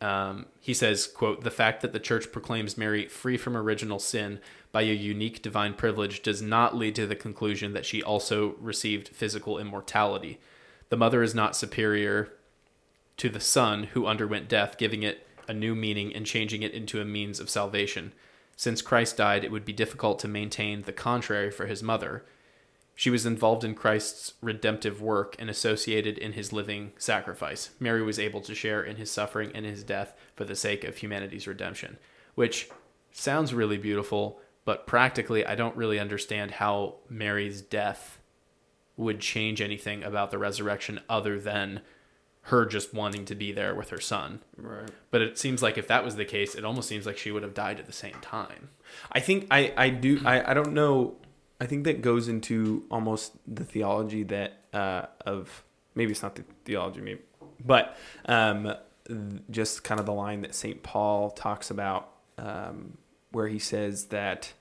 Um, 0.00 0.46
he 0.60 0.74
says, 0.74 1.06
"quote 1.06 1.42
The 1.42 1.50
fact 1.50 1.80
that 1.82 1.92
the 1.92 2.00
Church 2.00 2.30
proclaims 2.30 2.76
Mary 2.76 3.08
free 3.08 3.36
from 3.36 3.56
original 3.56 3.98
sin 3.98 4.40
by 4.72 4.82
a 4.82 4.92
unique 4.92 5.40
divine 5.40 5.74
privilege 5.74 6.22
does 6.22 6.42
not 6.42 6.76
lead 6.76 6.94
to 6.96 7.06
the 7.06 7.16
conclusion 7.16 7.72
that 7.72 7.86
she 7.86 8.02
also 8.02 8.56
received 8.60 9.08
physical 9.08 9.58
immortality. 9.58 10.38
The 10.90 10.98
mother 10.98 11.22
is 11.22 11.34
not 11.34 11.56
superior 11.56 12.32
to 13.16 13.28
the 13.30 13.40
Son 13.40 13.84
who 13.84 14.06
underwent 14.06 14.48
death, 14.48 14.76
giving 14.76 15.02
it 15.02 15.26
a 15.48 15.54
new 15.54 15.74
meaning 15.74 16.14
and 16.14 16.26
changing 16.26 16.62
it 16.62 16.72
into 16.72 17.00
a 17.00 17.04
means 17.04 17.40
of 17.40 17.48
salvation. 17.48 18.12
Since 18.56 18.82
Christ 18.82 19.16
died, 19.16 19.44
it 19.44 19.50
would 19.50 19.64
be 19.64 19.72
difficult 19.72 20.18
to 20.20 20.28
maintain 20.28 20.82
the 20.82 20.92
contrary 20.92 21.50
for 21.50 21.66
his 21.66 21.82
mother. 21.82 22.24
She 22.98 23.10
was 23.10 23.26
involved 23.26 23.62
in 23.62 23.74
Christ's 23.74 24.32
redemptive 24.40 25.02
work 25.02 25.36
and 25.38 25.50
associated 25.50 26.16
in 26.16 26.32
his 26.32 26.52
living 26.52 26.92
sacrifice. 26.96 27.70
Mary 27.78 28.02
was 28.02 28.18
able 28.18 28.40
to 28.40 28.54
share 28.54 28.82
in 28.82 28.96
his 28.96 29.10
suffering 29.10 29.52
and 29.54 29.66
his 29.66 29.84
death 29.84 30.14
for 30.34 30.44
the 30.44 30.56
sake 30.56 30.82
of 30.82 30.96
humanity's 30.96 31.46
redemption, 31.46 31.98
which 32.34 32.70
sounds 33.12 33.52
really 33.52 33.76
beautiful, 33.76 34.40
but 34.64 34.86
practically, 34.86 35.44
I 35.44 35.54
don't 35.54 35.76
really 35.76 36.00
understand 36.00 36.52
how 36.52 36.96
Mary's 37.08 37.60
death 37.60 38.18
would 38.96 39.20
change 39.20 39.60
anything 39.60 40.02
about 40.02 40.30
the 40.30 40.38
resurrection 40.38 41.00
other 41.08 41.38
than 41.38 41.82
her 42.46 42.64
just 42.64 42.94
wanting 42.94 43.24
to 43.26 43.34
be 43.34 43.52
there 43.52 43.74
with 43.74 43.90
her 43.90 44.00
son. 44.00 44.40
Right. 44.56 44.88
But 45.10 45.20
it 45.20 45.38
seems 45.38 45.62
like 45.62 45.76
if 45.76 45.88
that 45.88 46.04
was 46.04 46.16
the 46.16 46.24
case, 46.24 46.54
it 46.54 46.64
almost 46.64 46.88
seems 46.88 47.04
like 47.04 47.18
she 47.18 47.30
would 47.30 47.42
have 47.42 47.54
died 47.54 47.78
at 47.78 47.86
the 47.86 47.92
same 47.92 48.14
time. 48.22 48.70
I 49.12 49.20
think 49.20 49.48
I 49.50 49.74
I 49.76 49.90
do 49.90 50.22
I 50.24 50.50
I 50.50 50.54
don't 50.54 50.72
know. 50.72 51.16
I 51.60 51.66
think 51.66 51.84
that 51.84 52.02
goes 52.02 52.28
into 52.28 52.84
almost 52.90 53.32
the 53.46 53.64
theology 53.64 54.22
that 54.24 54.60
uh, 54.72 55.06
of 55.24 55.64
maybe 55.94 56.12
it's 56.12 56.22
not 56.22 56.34
the 56.34 56.44
theology 56.64 57.00
maybe, 57.00 57.20
but 57.64 57.96
um, 58.26 58.74
just 59.50 59.84
kind 59.84 59.98
of 60.00 60.06
the 60.06 60.12
line 60.12 60.42
that 60.42 60.54
Saint 60.54 60.82
Paul 60.82 61.30
talks 61.30 61.70
about 61.70 62.10
um, 62.38 62.98
where 63.32 63.48
he 63.48 63.58
says 63.58 64.06
that 64.06 64.52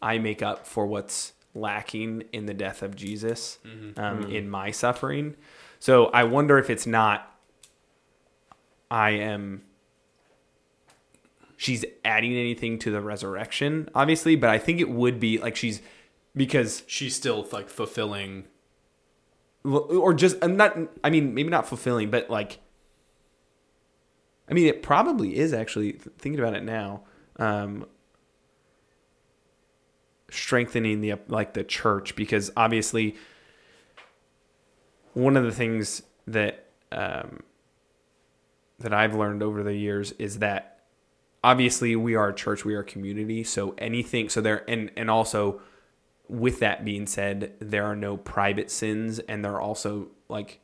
I 0.00 0.18
make 0.18 0.42
up 0.42 0.66
for 0.66 0.86
what's 0.86 1.32
lacking 1.54 2.24
in 2.32 2.46
the 2.46 2.54
death 2.54 2.82
of 2.82 2.96
Jesus 2.96 3.58
um, 3.96 4.30
in 4.30 4.48
my 4.48 4.70
suffering. 4.70 5.36
So 5.78 6.06
I 6.06 6.24
wonder 6.24 6.58
if 6.58 6.70
it's 6.70 6.86
not 6.86 7.28
I 8.90 9.10
am 9.10 9.62
she's 11.56 11.84
adding 12.04 12.32
anything 12.32 12.78
to 12.80 12.90
the 12.90 13.00
resurrection, 13.00 13.88
obviously, 13.94 14.36
but 14.36 14.50
I 14.50 14.58
think 14.58 14.80
it 14.80 14.90
would 14.90 15.18
be 15.18 15.38
like 15.38 15.56
she's 15.56 15.80
because 16.36 16.82
She's 16.86 17.14
still 17.14 17.46
like 17.52 17.68
fulfilling. 17.68 18.44
or 19.64 20.14
just 20.14 20.36
I'm 20.42 20.56
not 20.56 20.76
I 21.04 21.10
mean 21.10 21.34
maybe 21.34 21.50
not 21.50 21.66
fulfilling, 21.68 22.10
but 22.10 22.30
like 22.30 22.58
I 24.48 24.54
mean 24.54 24.66
it 24.66 24.82
probably 24.82 25.36
is 25.36 25.52
actually 25.52 25.92
thinking 25.92 26.40
about 26.40 26.54
it 26.54 26.64
now. 26.64 27.02
Um 27.36 27.86
strengthening 30.30 31.00
the 31.02 31.14
like 31.28 31.52
the 31.52 31.62
church 31.64 32.16
because 32.16 32.50
obviously 32.56 33.14
one 35.12 35.36
of 35.36 35.44
the 35.44 35.52
things 35.52 36.02
that 36.26 36.66
um 36.90 37.40
that 38.78 38.92
I've 38.94 39.14
learned 39.14 39.42
over 39.42 39.62
the 39.62 39.74
years 39.74 40.12
is 40.12 40.38
that 40.38 40.80
obviously 41.44 41.94
we 41.94 42.14
are 42.14 42.30
a 42.30 42.34
church, 42.34 42.64
we 42.64 42.74
are 42.74 42.80
a 42.80 42.84
community, 42.84 43.44
so 43.44 43.74
anything 43.78 44.28
so 44.28 44.40
there 44.40 44.68
and 44.68 44.90
and 44.96 45.10
also 45.10 45.60
with 46.32 46.60
that 46.60 46.84
being 46.84 47.06
said, 47.06 47.52
there 47.58 47.84
are 47.84 47.94
no 47.94 48.16
private 48.16 48.70
sins 48.70 49.18
and 49.18 49.44
there 49.44 49.52
are 49.52 49.60
also 49.60 50.08
like 50.28 50.60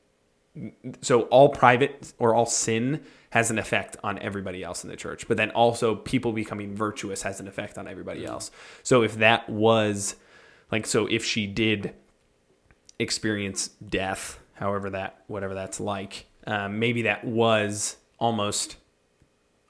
so 1.03 1.23
all 1.23 1.51
private 1.51 2.13
or 2.19 2.35
all 2.35 2.47
sin 2.47 3.05
has 3.31 3.51
an 3.51 3.59
effect 3.59 3.97
on 4.03 4.19
everybody 4.19 4.65
else 4.65 4.83
in 4.83 4.91
the 4.91 4.97
church 4.97 5.29
but 5.29 5.37
then 5.37 5.51
also 5.51 5.95
people 5.95 6.33
becoming 6.33 6.75
virtuous 6.75 7.23
has 7.23 7.39
an 7.39 7.47
effect 7.47 7.79
on 7.79 7.87
everybody 7.87 8.25
else. 8.25 8.51
So 8.83 9.03
if 9.03 9.17
that 9.19 9.49
was 9.49 10.17
like 10.73 10.87
so 10.87 11.07
if 11.07 11.25
she 11.25 11.47
did 11.47 11.95
experience 12.99 13.69
death 13.69 14.41
however 14.55 14.91
that 14.91 15.23
whatever 15.27 15.55
that's 15.55 15.79
like 15.79 16.27
um, 16.47 16.79
maybe 16.79 17.03
that 17.03 17.25
was 17.25 17.97
almost 18.19 18.77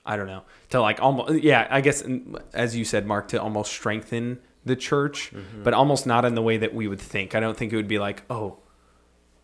i 0.07 0.17
don't 0.17 0.29
know 0.29 0.43
to 0.71 0.81
like 0.81 1.03
almost 1.03 1.43
yeah 1.43 1.67
i 1.71 1.83
guess 1.83 2.03
mm, 2.03 2.41
as 2.55 2.75
you 2.75 2.85
said 2.87 3.07
mark 3.07 3.29
to 3.29 3.41
almost 3.41 3.71
strengthen 3.71 4.39
the 4.69 4.77
church 4.77 5.33
but 5.65 5.75
almost 5.75 6.07
not 6.07 6.25
in 6.25 6.35
the 6.35 6.43
way 6.43 6.57
that 6.57 6.73
we 6.73 6.87
would 6.87 7.01
think 7.01 7.35
i 7.35 7.41
don't 7.41 7.57
think 7.57 7.73
it 7.73 7.77
would 7.77 7.89
be 7.89 7.99
like 7.99 8.23
oh 8.31 8.59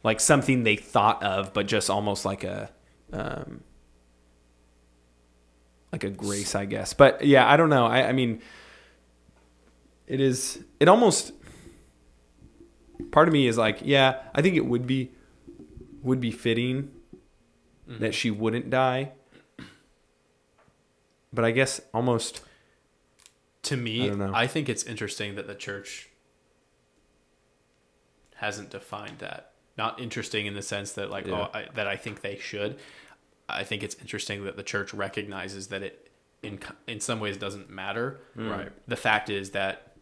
like 0.05 0.21
something 0.21 0.63
they 0.63 0.77
thought 0.77 1.23
of, 1.25 1.53
but 1.53 1.67
just 1.67 1.91
almost 1.91 2.25
like 2.25 2.45
a 2.45 2.71
um, 3.13 3.65
like 5.91 6.05
a 6.05 6.11
grace, 6.11 6.55
I 6.55 6.67
guess. 6.67 6.93
But 6.93 7.25
yeah, 7.25 7.51
I 7.51 7.57
don't 7.57 7.71
know. 7.71 7.87
I, 7.87 8.09
I 8.09 8.13
mean, 8.13 8.41
it 10.07 10.21
is. 10.21 10.63
It 10.79 10.87
almost. 10.87 11.33
Part 13.11 13.29
of 13.29 13.33
me 13.33 13.49
is 13.49 13.59
like, 13.59 13.79
yeah, 13.83 14.21
I 14.35 14.43
think 14.43 14.57
it 14.57 14.67
would 14.67 14.87
be 14.87 15.11
would 16.03 16.21
be 16.21 16.31
fitting 16.31 16.93
that 17.87 18.15
she 18.15 18.31
wouldn't 18.31 18.71
die. 18.71 19.13
But 21.33 21.45
I 21.45 21.51
guess 21.51 21.81
almost 21.93 22.43
To 23.65 23.75
I 23.75 23.79
me, 23.79 24.11
know. 24.11 24.31
I, 24.35 24.47
think 24.47 24.69
it's 24.69 24.85
interesting 24.85 25.35
that 25.37 25.47
the 25.47 25.55
church 25.55 26.09
hasn't 28.37 28.71
defined 28.71 29.19
that. 29.19 29.53
Not 29.77 30.01
interesting 30.01 30.47
in 30.47 30.55
the 30.55 30.63
sense 30.63 30.93
that 30.93 31.11
like 31.11 31.27
oh, 31.27 31.31
Yeah. 31.31 31.49
oh 31.53 31.59
I, 31.59 31.67
that 31.75 31.87
I 31.87 31.97
think 31.97 32.21
they 32.21 32.37
should. 32.39 32.79
I 33.49 33.65
think 33.65 33.83
it's 33.83 33.97
interesting 34.01 34.45
that 34.45 34.57
the 34.57 34.63
church 34.63 34.95
recognizes 34.95 35.69
that 35.69 35.83
it 35.83 36.11
in 36.43 36.59
in 36.87 37.01
some 37.01 37.21
ways 37.21 37.37
doesn't 37.37 37.71
matter. 37.71 38.21
Hmm. 38.35 38.49
Right. 38.49 38.73
The 38.89 38.97
fact 38.97 39.31
is 39.31 39.51
that 39.51 39.97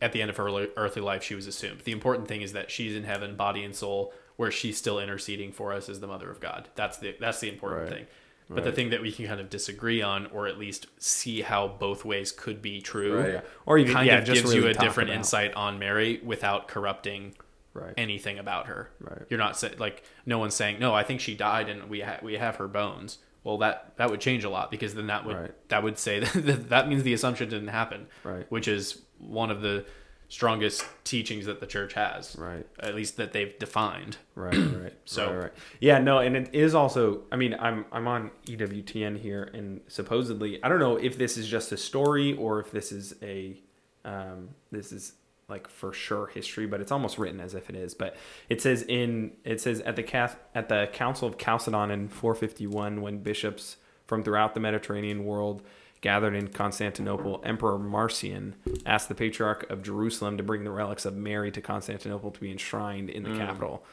at 0.00 0.12
the 0.12 0.20
end 0.20 0.30
of 0.30 0.36
her 0.36 0.48
earthly 0.76 1.02
life 1.02 1.22
she 1.22 1.34
was 1.34 1.46
assumed. 1.46 1.80
The 1.80 1.92
important 1.92 2.28
thing 2.28 2.42
is 2.42 2.52
that 2.52 2.70
she's 2.70 2.94
in 2.96 3.04
heaven 3.04 3.36
body 3.36 3.64
and 3.64 3.74
soul 3.74 4.12
where 4.36 4.50
she's 4.50 4.76
still 4.76 4.98
interceding 4.98 5.52
for 5.52 5.72
us 5.72 5.88
as 5.88 6.00
the 6.00 6.06
mother 6.06 6.30
of 6.30 6.40
God. 6.40 6.68
That's 6.74 6.98
the 6.98 7.16
that's 7.20 7.40
the 7.40 7.48
important 7.48 7.82
Right. 7.82 7.92
thing. 7.98 8.06
But 8.50 8.64
the 8.64 8.72
thing 8.72 8.90
that 8.90 9.00
we 9.00 9.10
can 9.12 9.26
kind 9.26 9.40
of 9.40 9.48
disagree 9.48 10.02
on, 10.02 10.26
or 10.26 10.46
at 10.46 10.58
least 10.58 10.86
see 10.98 11.40
how 11.40 11.68
both 11.68 12.04
ways 12.04 12.32
could 12.32 12.60
be 12.60 12.82
true, 12.82 13.18
Right. 13.18 13.44
Or 13.64 13.78
even- 13.78 13.94
kind 13.94 14.06
yeah, 14.06 14.18
of 14.18 14.24
just 14.24 14.42
gives 14.42 14.54
you 14.54 14.66
a 14.66 14.74
different 14.74 15.08
about- 15.08 15.16
insight 15.18 15.54
on 15.54 15.78
Mary 15.78 16.20
without 16.22 16.68
corrupting 16.68 17.34
right. 17.72 17.94
anything 17.96 18.38
about 18.38 18.66
her. 18.66 18.90
Right. 19.00 19.22
You're 19.30 19.38
not 19.38 19.56
say, 19.56 19.72
like 19.78 20.02
no 20.26 20.38
one's 20.38 20.54
saying 20.54 20.78
no. 20.80 20.94
I 20.94 21.02
think 21.02 21.20
she 21.20 21.34
died 21.34 21.70
and 21.70 21.88
we 21.88 22.00
ha- 22.02 22.18
we 22.22 22.34
have 22.34 22.56
her 22.56 22.68
bones. 22.68 23.18
Well, 23.42 23.56
that 23.58 23.96
that 23.96 24.10
would 24.10 24.20
change 24.20 24.44
a 24.44 24.50
lot 24.50 24.70
because 24.70 24.94
then 24.94 25.06
that 25.06 25.24
would 25.24 25.36
Right. 25.36 25.68
that 25.68 25.82
would 25.82 25.98
say 25.98 26.20
that 26.34 26.68
that 26.68 26.88
means 26.88 27.04
the 27.04 27.14
assumption 27.14 27.48
didn't 27.48 27.68
happen. 27.68 28.06
Right. 28.22 28.44
Which 28.50 28.68
is 28.68 29.00
one 29.18 29.50
of 29.50 29.62
the 29.62 29.86
strongest 30.32 30.82
teachings 31.04 31.44
that 31.44 31.60
the 31.60 31.66
church 31.66 31.92
has. 31.92 32.34
Right. 32.38 32.66
At 32.80 32.94
least 32.94 33.18
that 33.18 33.34
they've 33.34 33.56
defined. 33.58 34.16
Right, 34.34 34.56
right. 34.56 34.94
So- 35.04 35.26
right, 35.26 35.36
right. 35.42 35.52
yeah, 35.78 35.98
no, 35.98 36.20
and 36.20 36.34
it 36.34 36.54
is 36.54 36.74
also. 36.74 37.24
I 37.30 37.36
mean, 37.36 37.54
I'm 37.60 37.84
I'm 37.92 38.08
on 38.08 38.30
EWTN 38.46 39.18
here, 39.18 39.50
and 39.52 39.82
supposedly, 39.88 40.58
I 40.64 40.70
don't 40.70 40.78
know 40.80 40.96
if 40.96 41.18
this 41.18 41.36
is 41.36 41.46
just 41.48 41.70
a 41.70 41.76
story 41.76 42.32
or 42.32 42.60
if 42.60 42.70
this 42.70 42.92
is 42.92 43.14
a, 43.20 43.60
um, 44.06 44.48
this 44.70 44.90
is 44.90 45.12
like 45.50 45.68
for 45.68 45.92
sure 45.92 46.28
history, 46.28 46.64
but 46.66 46.80
it's 46.80 46.92
almost 46.92 47.18
written 47.18 47.38
as 47.38 47.52
if 47.52 47.68
it 47.68 47.76
is. 47.76 47.92
But 47.92 48.16
it 48.48 48.62
says 48.62 48.84
in 48.88 49.32
it 49.44 49.60
says 49.60 49.80
at 49.82 49.96
the 49.96 50.02
Cath, 50.02 50.38
at 50.54 50.70
the 50.70 50.88
Council 50.94 51.28
of 51.28 51.36
Chalcedon 51.36 51.90
in 51.90 52.08
451, 52.08 53.02
when 53.02 53.18
bishops 53.18 53.76
from 54.06 54.22
throughout 54.22 54.54
the 54.54 54.60
Mediterranean 54.60 55.26
world 55.26 55.62
gathered 56.02 56.34
in 56.34 56.48
Constantinople, 56.48 57.40
Emperor 57.44 57.78
Marcian 57.78 58.56
asked 58.84 59.08
the 59.08 59.14
Patriarch 59.14 59.70
of 59.70 59.82
Jerusalem 59.82 60.36
to 60.36 60.42
bring 60.42 60.64
the 60.64 60.70
relics 60.70 61.06
of 61.06 61.16
Mary 61.16 61.50
to 61.52 61.62
Constantinople 61.62 62.30
to 62.32 62.40
be 62.40 62.50
enshrined 62.50 63.08
in 63.08 63.22
the 63.22 63.30
hmm. 63.30 63.38
capital. 63.38 63.84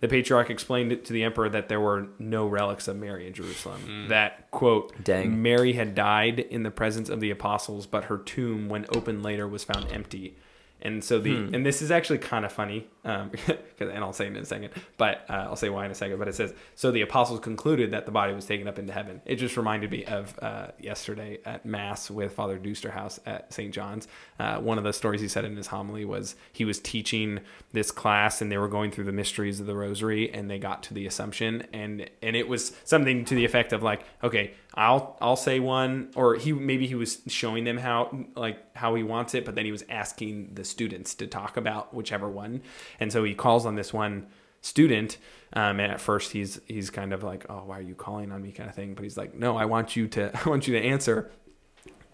The 0.00 0.08
Patriarch 0.08 0.50
explained 0.50 0.92
it 0.92 1.06
to 1.06 1.14
the 1.14 1.24
Emperor 1.24 1.48
that 1.48 1.70
there 1.70 1.80
were 1.80 2.08
no 2.18 2.46
relics 2.46 2.86
of 2.86 2.96
Mary 2.96 3.26
in 3.26 3.32
Jerusalem. 3.32 3.80
Hmm. 3.80 4.08
That, 4.08 4.50
quote, 4.50 4.92
Dang. 5.02 5.42
Mary 5.42 5.72
had 5.72 5.94
died 5.94 6.38
in 6.38 6.62
the 6.62 6.70
presence 6.70 7.08
of 7.08 7.20
the 7.20 7.30
apostles, 7.30 7.86
but 7.86 8.04
her 8.04 8.18
tomb, 8.18 8.68
when 8.68 8.84
opened 8.94 9.22
later, 9.22 9.48
was 9.48 9.64
found 9.64 9.90
empty. 9.90 10.36
And 10.82 11.02
so 11.02 11.18
the 11.18 11.34
hmm. 11.34 11.54
and 11.54 11.64
this 11.64 11.80
is 11.80 11.90
actually 11.90 12.18
kind 12.18 12.44
of 12.44 12.52
funny, 12.52 12.88
um, 13.04 13.30
and 13.80 13.98
I'll 13.98 14.12
say 14.12 14.26
it 14.26 14.28
in 14.28 14.36
a 14.36 14.44
second, 14.44 14.70
but 14.96 15.24
uh, 15.28 15.46
I'll 15.48 15.56
say 15.56 15.68
why 15.68 15.84
in 15.84 15.90
a 15.90 15.94
second. 15.94 16.18
But 16.18 16.28
it 16.28 16.34
says 16.34 16.54
so 16.74 16.90
the 16.90 17.02
apostles 17.02 17.40
concluded 17.40 17.90
that 17.92 18.06
the 18.06 18.12
body 18.12 18.32
was 18.32 18.46
taken 18.46 18.68
up 18.68 18.78
into 18.78 18.92
heaven. 18.92 19.20
It 19.24 19.36
just 19.36 19.56
reminded 19.56 19.90
me 19.90 20.04
of 20.04 20.38
uh, 20.40 20.68
yesterday 20.78 21.38
at 21.44 21.66
mass 21.66 22.10
with 22.10 22.32
Father 22.32 22.58
Dusterhouse 22.58 23.18
at 23.26 23.52
St. 23.52 23.72
John's. 23.72 24.08
Uh, 24.38 24.58
one 24.58 24.78
of 24.78 24.84
the 24.84 24.92
stories 24.92 25.20
he 25.20 25.28
said 25.28 25.44
in 25.44 25.56
his 25.56 25.66
homily 25.68 26.04
was 26.04 26.36
he 26.52 26.64
was 26.64 26.78
teaching 26.78 27.40
this 27.72 27.90
class 27.90 28.40
and 28.40 28.50
they 28.50 28.58
were 28.58 28.68
going 28.68 28.90
through 28.90 29.04
the 29.04 29.12
mysteries 29.12 29.60
of 29.60 29.66
the 29.66 29.76
Rosary 29.76 30.32
and 30.32 30.50
they 30.50 30.58
got 30.58 30.82
to 30.84 30.94
the 30.94 31.06
Assumption 31.06 31.66
and 31.72 32.08
and 32.22 32.36
it 32.36 32.48
was 32.48 32.72
something 32.84 33.24
to 33.24 33.34
the 33.34 33.44
effect 33.44 33.72
of 33.72 33.82
like 33.82 34.04
okay 34.22 34.52
I'll 34.74 35.16
I'll 35.20 35.36
say 35.36 35.60
one 35.60 36.10
or 36.16 36.34
he 36.34 36.52
maybe 36.52 36.86
he 36.86 36.94
was 36.94 37.20
showing 37.26 37.64
them 37.64 37.78
how 37.78 38.26
like 38.34 38.58
how 38.76 38.94
he 38.94 39.02
wants 39.02 39.34
it 39.34 39.44
but 39.44 39.54
then 39.54 39.64
he 39.64 39.72
was 39.72 39.84
asking 39.88 40.54
the 40.54 40.64
students 40.64 41.14
to 41.16 41.26
talk 41.26 41.56
about 41.56 41.94
whichever 41.94 42.28
one 42.28 42.62
and 43.04 43.12
so 43.12 43.22
he 43.22 43.34
calls 43.34 43.66
on 43.66 43.74
this 43.74 43.92
one 43.92 44.26
student 44.62 45.18
um, 45.52 45.78
and 45.78 45.92
at 45.92 46.00
first 46.00 46.32
he's 46.32 46.58
he's 46.66 46.88
kind 46.88 47.12
of 47.12 47.22
like 47.22 47.44
oh 47.50 47.64
why 47.66 47.78
are 47.78 47.82
you 47.82 47.94
calling 47.94 48.32
on 48.32 48.40
me? 48.40 48.50
kind 48.50 48.66
of 48.66 48.74
thing. 48.74 48.94
But 48.94 49.04
he's 49.04 49.18
like 49.18 49.34
no 49.34 49.58
I 49.58 49.66
want 49.66 49.94
you 49.94 50.08
to 50.08 50.34
I 50.44 50.48
want 50.48 50.66
you 50.66 50.72
to 50.74 50.82
answer. 50.82 51.30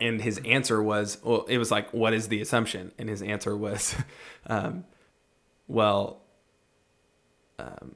And 0.00 0.20
his 0.20 0.40
answer 0.44 0.82
was 0.82 1.18
well 1.22 1.46
it 1.48 1.58
was 1.58 1.70
like 1.70 1.94
what 1.94 2.12
is 2.12 2.26
the 2.26 2.40
assumption? 2.40 2.90
And 2.98 3.08
his 3.08 3.22
answer 3.22 3.56
was 3.56 3.94
um, 4.48 4.84
well 5.68 6.22
um, 7.60 7.94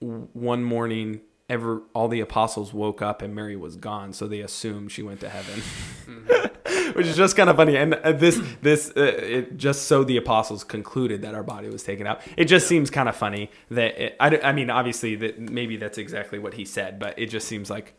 one 0.00 0.62
morning 0.62 1.22
ever 1.48 1.84
all 1.94 2.08
the 2.08 2.20
apostles 2.20 2.74
woke 2.74 3.00
up 3.00 3.22
and 3.22 3.34
mary 3.34 3.56
was 3.56 3.76
gone 3.76 4.12
so 4.12 4.26
they 4.28 4.40
assumed 4.40 4.92
she 4.92 5.02
went 5.02 5.18
to 5.18 5.28
heaven 5.30 5.62
which 6.98 7.06
is 7.06 7.16
just 7.16 7.36
kind 7.36 7.48
of 7.48 7.56
funny. 7.56 7.76
And 7.76 7.94
uh, 7.94 8.12
this 8.12 8.38
this 8.60 8.90
uh, 8.96 9.00
it 9.02 9.56
just 9.56 9.82
so 9.86 10.04
the 10.04 10.16
apostles 10.18 10.64
concluded 10.64 11.22
that 11.22 11.34
our 11.34 11.42
body 11.42 11.68
was 11.68 11.82
taken 11.82 12.06
out 12.06 12.20
it 12.36 12.44
just 12.46 12.66
seems 12.68 12.90
kind 12.90 13.08
of 13.08 13.16
funny 13.16 13.50
that 13.70 13.98
it, 13.98 14.16
I, 14.20 14.36
I 14.38 14.52
mean 14.52 14.68
obviously 14.70 15.14
that 15.16 15.38
maybe 15.38 15.76
that's 15.76 15.96
exactly 15.98 16.38
what 16.38 16.54
he 16.54 16.64
said 16.64 16.98
but 16.98 17.18
it 17.18 17.26
just 17.26 17.48
seems 17.48 17.70
like 17.70 17.94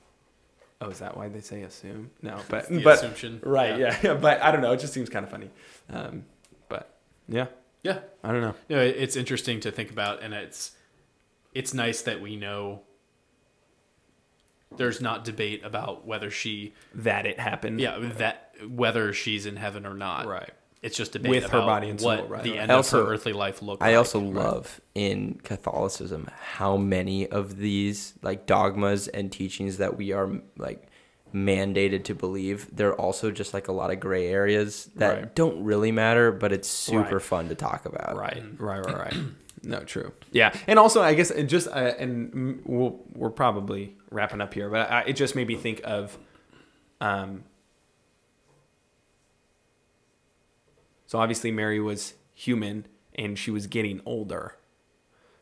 oh 0.82 0.90
is 0.90 1.00
that 1.00 1.18
why 1.18 1.28
they 1.30 1.42
say 1.42 1.62
assume? 1.64 2.12
No 2.22 2.40
but 2.50 2.68
but 2.84 2.98
assumption. 3.00 3.40
right 3.44 3.80
yeah. 3.80 3.98
yeah. 4.04 4.14
But 4.22 4.42
i 4.42 4.52
don't 4.52 4.62
know. 4.62 4.72
It 4.74 4.80
just 4.80 4.94
seems 4.94 5.10
kind 5.10 5.24
of 5.26 5.32
funny. 5.32 5.50
Um, 5.90 6.26
but 6.68 6.96
yeah. 7.28 7.48
Yeah. 7.84 8.00
i 8.24 8.32
don't 8.32 8.42
know. 8.42 8.56
No, 8.70 8.80
it- 8.80 8.98
it's 8.98 9.16
interesting 9.16 9.60
to 9.62 9.72
think 9.72 9.90
about, 9.92 10.22
and 10.22 10.34
it's 10.34 10.72
it's 11.54 11.74
nice 11.74 12.02
that 12.04 12.22
we 12.22 12.36
know 12.36 12.82
there's 14.78 15.02
not 15.02 15.26
debate 15.26 15.64
about 15.66 16.06
whether 16.06 16.30
she, 16.30 16.74
that 16.94 17.26
it 17.26 17.40
happened. 17.40 17.80
Yeah, 17.82 17.98
that 18.18 18.49
whether 18.68 19.14
she's 19.14 19.46
in 19.46 19.56
heaven 19.56 19.86
or 19.86 19.94
not. 19.94 20.26
right 20.28 20.52
It's 20.82 20.96
just 20.98 21.16
a 21.16 21.20
debate 21.20 21.44
With 21.44 21.52
her 21.52 21.58
about 21.60 21.68
body 21.68 21.90
and 21.90 22.00
soul, 22.00 22.10
what 22.18 22.30
right, 22.30 22.44
the 22.44 22.52
right. 22.52 22.60
end 22.62 22.72
I 22.72 22.76
of 22.76 22.80
also- 22.80 23.06
her 23.06 23.14
earthly 23.14 23.34
life 23.34 23.62
looked 23.62 23.84
I 23.84 23.88
like. 23.90 23.98
also 23.98 24.20
love 24.20 24.80
in 24.96 25.40
Catholicism 25.44 26.30
how 26.42 26.78
many 26.78 27.28
of 27.28 27.58
these 27.58 28.14
like 28.22 28.46
dogmas 28.46 29.08
and 29.08 29.32
teachings 29.32 29.78
that 29.78 29.98
we 29.98 30.12
are 30.14 30.30
like 30.58 30.88
mandated 31.34 32.04
to 32.06 32.16
believe 32.16 32.68
they're 32.76 32.96
also 32.96 33.30
just 33.30 33.54
like 33.54 33.68
a 33.68 33.72
lot 33.72 33.92
of 33.92 34.00
gray 34.00 34.28
areas 34.28 34.90
that 34.96 35.14
Right. 35.16 35.36
don't 35.36 35.64
really 35.64 35.92
matter 35.92 36.32
but 36.32 36.52
it's 36.52 36.68
super 36.68 37.16
Right. 37.18 37.22
fun 37.22 37.50
to 37.50 37.56
talk 37.56 37.86
about 37.86 38.16
Right, 38.18 38.42
right, 38.58 38.84
right, 38.84 38.98
right. 38.98 39.14
no, 39.64 39.80
true. 39.82 40.12
Yeah, 40.32 40.52
and 40.68 40.80
also 40.80 41.02
I 41.02 41.14
guess 41.14 41.30
it 41.32 41.44
just 41.44 41.68
uh, 41.68 41.94
and 42.00 42.32
mm, 42.34 42.60
we'll, 42.66 43.00
we're 43.14 43.30
probably 43.30 43.96
wrapping 44.10 44.42
up 44.42 44.54
here, 44.56 44.70
but 44.70 44.90
I, 44.90 45.02
it 45.02 45.14
just 45.18 45.36
made 45.36 45.48
me 45.48 45.56
think 45.56 45.82
of, 45.84 46.18
um. 47.02 47.44
So 51.10 51.18
obviously 51.18 51.50
Mary 51.50 51.80
was 51.80 52.14
human 52.36 52.86
and 53.16 53.36
she 53.36 53.50
was 53.50 53.66
getting 53.66 54.00
older. 54.06 54.56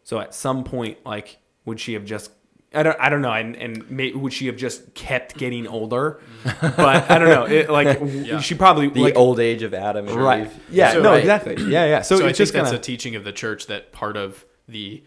So 0.06 0.17
at 0.21 0.34
some 0.34 0.63
point, 0.63 1.06
like, 1.06 1.39
would 1.65 1.77
she 1.77 1.91
have 1.91 2.06
just? 2.06 2.32
I 2.73 2.84
don't. 2.84 2.95
I 3.01 3.10
don't 3.10 3.21
know. 3.21 3.34
And 3.34 3.53
and 3.58 3.91
may, 3.91 4.13
would 4.13 4.32
she 4.32 4.45
have 4.45 4.56
just 4.56 4.93
kept 4.93 5.36
getting 5.36 5.67
older? 5.67 6.21
but 6.62 7.12
I 7.12 7.19
don't 7.19 7.27
know. 7.27 7.43
It, 7.43 7.69
like 7.69 7.99
Yeah. 8.01 8.39
she 8.39 8.56
probably 8.56 8.88
the 8.88 9.01
like 9.01 9.17
old 9.17 9.41
age 9.41 9.62
of 9.62 9.73
Adam 9.73 10.08
and 10.08 10.15
right. 10.15 10.45
Eve. 10.45 10.60
Yeah. 10.71 10.93
So- 10.93 11.01
no. 11.01 11.10
Right. 11.10 11.19
Exactly. 11.19 11.56
Yeah. 11.65 11.84
Yeah. 11.84 12.01
So, 12.01 12.15
So, 12.17 12.25
I 12.25 12.30
it's 12.30 12.38
think 12.38 12.45
just 12.47 12.53
that's 12.53 12.69
kind 12.69 12.77
a 12.77 12.82
teaching 12.82 13.17
of 13.17 13.25
the 13.25 13.34
church 13.34 13.67
that 13.67 13.91
part 13.91 14.15
of 14.15 14.45
the, 14.69 15.03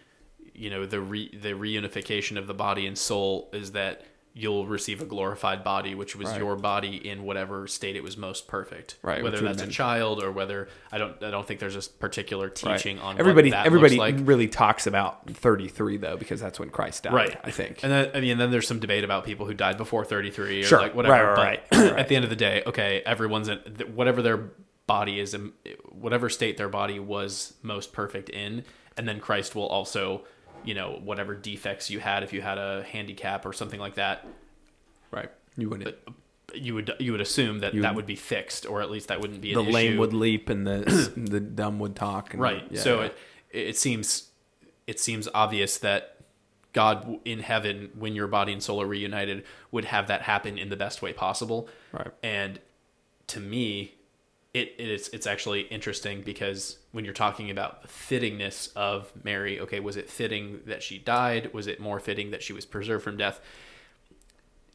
you 0.54 0.68
know, 0.68 0.84
the 0.84 1.00
re, 1.00 1.34
the 1.34 1.52
reunification 1.52 2.36
of 2.36 2.46
the 2.46 2.54
body 2.54 2.86
and 2.86 2.98
soul 2.98 3.48
is 3.54 3.72
that 3.72 4.02
you'll 4.32 4.64
receive 4.66 5.02
a 5.02 5.04
glorified 5.04 5.64
body, 5.64 5.94
which 5.94 6.14
was 6.14 6.28
Right. 6.28 6.38
your 6.38 6.54
body 6.54 6.96
in 7.08 7.24
whatever 7.24 7.66
state 7.66 7.96
it 7.96 8.02
was 8.04 8.16
most 8.16 8.46
perfect. 8.46 8.96
Right, 9.02 9.22
Whether 9.22 9.40
that's 9.40 9.60
a 9.62 9.66
child 9.66 10.22
or 10.22 10.30
whether 10.30 10.68
I 10.92 10.98
don't 10.98 11.20
I 11.22 11.30
don't 11.30 11.46
think 11.46 11.58
there's 11.58 11.74
a 11.74 11.90
particular 11.90 12.48
teaching 12.48 12.98
on 13.00 13.18
everybody. 13.18 13.52
everybody 13.52 13.96
like. 13.96 14.14
really 14.20 14.46
talks 14.46 14.86
about 14.86 15.28
thirty 15.30 15.66
three 15.68 15.96
though 15.96 16.16
because 16.16 16.40
that's 16.40 16.60
when 16.60 16.70
Christ 16.70 17.02
died. 17.02 17.12
Right, 17.14 17.36
I 17.42 17.50
think. 17.50 17.80
and 17.82 17.90
then 17.90 18.10
I 18.14 18.20
mean, 18.20 18.38
then 18.38 18.50
there's 18.52 18.68
some 18.68 18.78
debate 18.78 19.02
about 19.02 19.24
people 19.24 19.46
who 19.46 19.54
died 19.54 19.76
before 19.76 20.04
33 20.04 20.60
or 20.60 20.64
Sure. 20.64 20.80
like 20.80 20.94
whatever. 20.94 21.14
Right, 21.14 21.36
right, 21.36 21.36
right, 21.36 21.60
right, 21.72 21.90
right. 21.92 21.98
at 22.00 22.08
the 22.08 22.14
end 22.16 22.24
of 22.24 22.30
the 22.30 22.36
day, 22.36 22.62
okay, 22.66 23.02
everyone's 23.04 23.48
in 23.48 23.58
whatever 23.94 24.22
their 24.22 24.50
body 24.86 25.18
is, 25.20 25.34
in 25.34 25.52
whatever 25.88 26.28
state 26.28 26.56
their 26.56 26.68
body 26.68 26.98
was 27.00 27.54
most 27.62 27.92
perfect 27.92 28.28
in, 28.28 28.64
and 28.96 29.08
then 29.08 29.20
Christ 29.20 29.54
will 29.54 29.66
also, 29.66 30.24
you 30.64 30.74
know, 30.74 31.00
whatever 31.02 31.34
defects 31.34 31.90
you 31.90 32.00
had, 32.00 32.22
if 32.22 32.32
you 32.32 32.42
had 32.42 32.58
a 32.58 32.84
handicap 32.84 33.46
or 33.46 33.52
something 33.52 33.80
like 33.80 33.94
that, 33.94 34.26
right. 35.10 35.30
You 35.56 35.68
wouldn't. 35.68 35.96
you 36.54 36.74
would 36.74 36.94
you 36.98 37.12
would 37.12 37.20
assume 37.20 37.60
that 37.60 37.74
that 37.80 37.94
would 37.94 38.06
be 38.06 38.16
fixed, 38.16 38.66
or 38.66 38.80
at 38.80 38.90
least 38.90 39.08
that 39.08 39.20
wouldn't 39.20 39.40
be 39.40 39.54
The 39.54 39.60
an 39.60 39.72
lame 39.72 39.96
would 39.98 40.12
leap 40.12 40.48
and 40.48 40.66
the 40.66 41.12
the 41.16 41.40
dumb 41.40 41.78
would 41.80 41.96
talk. 41.96 42.32
And, 42.32 42.42
right 42.42 42.64
yeah, 42.70 42.80
so 42.80 43.00
yeah. 43.00 43.06
It, 43.06 43.16
it 43.50 43.78
seems 43.78 44.30
it 44.86 44.98
seems 45.00 45.28
obvious 45.34 45.78
that 45.78 46.16
God 46.72 47.18
in 47.24 47.40
heaven, 47.40 47.90
when 47.98 48.14
your 48.14 48.26
body 48.26 48.52
and 48.52 48.62
soul 48.62 48.80
are 48.80 48.86
reunited, 48.86 49.44
would 49.70 49.86
have 49.86 50.06
that 50.08 50.22
happen 50.22 50.56
in 50.56 50.68
the 50.68 50.76
best 50.76 51.02
way 51.02 51.12
possible. 51.12 51.68
Right. 51.92 52.10
And 52.22 52.60
to 53.28 53.40
me, 53.40 53.94
it, 54.52 54.74
it 54.78 54.88
is 54.88 55.08
it's 55.12 55.26
actually 55.26 55.62
interesting 55.62 56.22
because 56.22 56.78
when 56.92 57.04
you're 57.04 57.14
talking 57.14 57.50
about 57.50 57.82
the 57.82 57.88
fittingness 57.88 58.74
of 58.74 59.12
Mary, 59.22 59.60
okay, 59.60 59.78
was 59.78 59.96
it 59.96 60.10
fitting 60.10 60.60
that 60.66 60.82
she 60.82 60.98
died? 60.98 61.52
Was 61.52 61.66
it 61.66 61.80
more 61.80 62.00
fitting 62.00 62.30
that 62.32 62.42
she 62.42 62.52
was 62.52 62.66
preserved 62.66 63.04
from 63.04 63.16
death? 63.16 63.40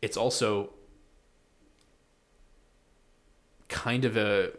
It's 0.01 0.15
also 0.15 0.71
kind 3.67 4.05
of 4.05 4.15
a 4.15 4.51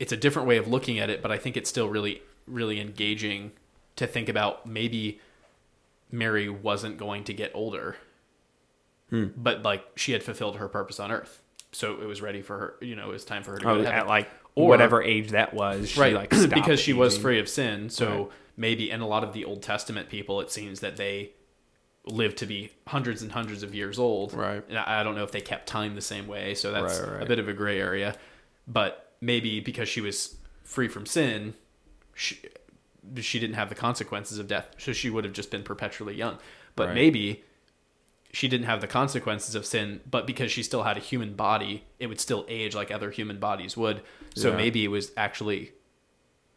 it's 0.00 0.12
a 0.12 0.16
different 0.16 0.48
way 0.48 0.56
of 0.56 0.66
looking 0.66 0.98
at 0.98 1.10
it, 1.10 1.22
but 1.22 1.30
I 1.30 1.38
think 1.38 1.56
it's 1.56 1.70
still 1.70 1.88
really 1.88 2.22
really 2.48 2.80
engaging 2.80 3.52
to 3.94 4.06
think 4.08 4.28
about 4.28 4.66
maybe 4.66 5.20
Mary 6.10 6.48
wasn't 6.48 6.96
going 6.96 7.22
to 7.24 7.32
get 7.32 7.52
older. 7.54 7.96
Hmm. 9.10 9.28
But 9.36 9.62
like 9.62 9.84
she 9.94 10.12
had 10.12 10.24
fulfilled 10.24 10.56
her 10.56 10.66
purpose 10.68 10.98
on 10.98 11.12
earth. 11.12 11.41
So 11.72 12.00
it 12.02 12.06
was 12.06 12.20
ready 12.20 12.42
for 12.42 12.58
her, 12.58 12.74
you 12.80 12.94
know, 12.96 13.08
it 13.08 13.12
was 13.12 13.24
time 13.24 13.42
for 13.42 13.52
her 13.52 13.58
to 13.58 13.64
go 13.64 13.70
Oh, 13.70 13.78
to 13.78 13.84
heaven. 13.84 13.98
at 14.00 14.06
like 14.06 14.30
Or- 14.54 14.68
whatever 14.68 15.02
age 15.02 15.30
that 15.30 15.54
was, 15.54 15.88
she 15.90 16.00
right 16.00 16.14
like 16.14 16.30
because 16.54 16.78
she 16.80 16.92
was 16.92 17.16
free 17.16 17.38
of 17.38 17.48
sin 17.48 17.88
so 17.88 18.06
Right. 18.24 18.28
maybe 18.58 18.90
and 18.90 19.02
a 19.02 19.06
lot 19.06 19.24
of 19.24 19.32
the 19.32 19.44
old 19.46 19.62
testament 19.62 20.08
people 20.10 20.40
it 20.42 20.50
seems 20.50 20.80
that 20.80 20.96
they 20.98 21.30
lived 22.04 22.36
to 22.38 22.46
be 22.46 22.70
hundreds 22.88 23.22
and 23.22 23.32
hundreds 23.32 23.62
of 23.62 23.74
years 23.74 23.98
old 23.98 24.34
Right. 24.34 24.62
and 24.68 24.76
i 24.76 25.02
don't 25.02 25.14
know 25.14 25.22
if 25.24 25.30
they 25.32 25.40
kept 25.40 25.66
time 25.68 25.94
the 25.94 26.00
same 26.02 26.26
way 26.26 26.54
so 26.54 26.70
that's 26.72 26.98
Right, 27.00 27.12
right. 27.14 27.22
a 27.22 27.26
bit 27.26 27.38
of 27.38 27.48
a 27.48 27.52
gray 27.54 27.80
area 27.80 28.14
but 28.68 29.14
maybe 29.22 29.60
because 29.60 29.88
she 29.88 30.00
was 30.02 30.36
free 30.64 30.88
from 30.88 31.06
sin 31.06 31.54
she, 32.14 32.38
she 33.20 33.38
didn't 33.38 33.54
have 33.54 33.68
the 33.70 33.74
consequences 33.74 34.38
of 34.38 34.48
death 34.48 34.68
so 34.78 34.92
she 34.92 35.08
would 35.08 35.24
have 35.24 35.32
just 35.32 35.50
been 35.50 35.62
perpetually 35.62 36.14
young 36.14 36.36
but 36.76 36.92
maybe 36.92 37.42
she 38.32 38.48
didn't 38.48 38.66
have 38.66 38.80
the 38.80 38.86
consequences 38.86 39.54
of 39.54 39.66
sin, 39.66 40.00
but 40.10 40.26
because 40.26 40.50
she 40.50 40.62
still 40.62 40.82
had 40.84 40.96
a 40.96 41.00
human 41.00 41.34
body, 41.34 41.84
it 41.98 42.06
would 42.06 42.18
still 42.20 42.44
age 42.48 42.74
like 42.74 42.90
other 42.90 43.10
human 43.10 43.38
bodies 43.38 43.76
would. 43.76 44.02
So 44.34 44.50
Yeah. 44.50 44.56
maybe 44.56 44.84
it 44.84 44.88
was 44.88 45.12
actually 45.16 45.72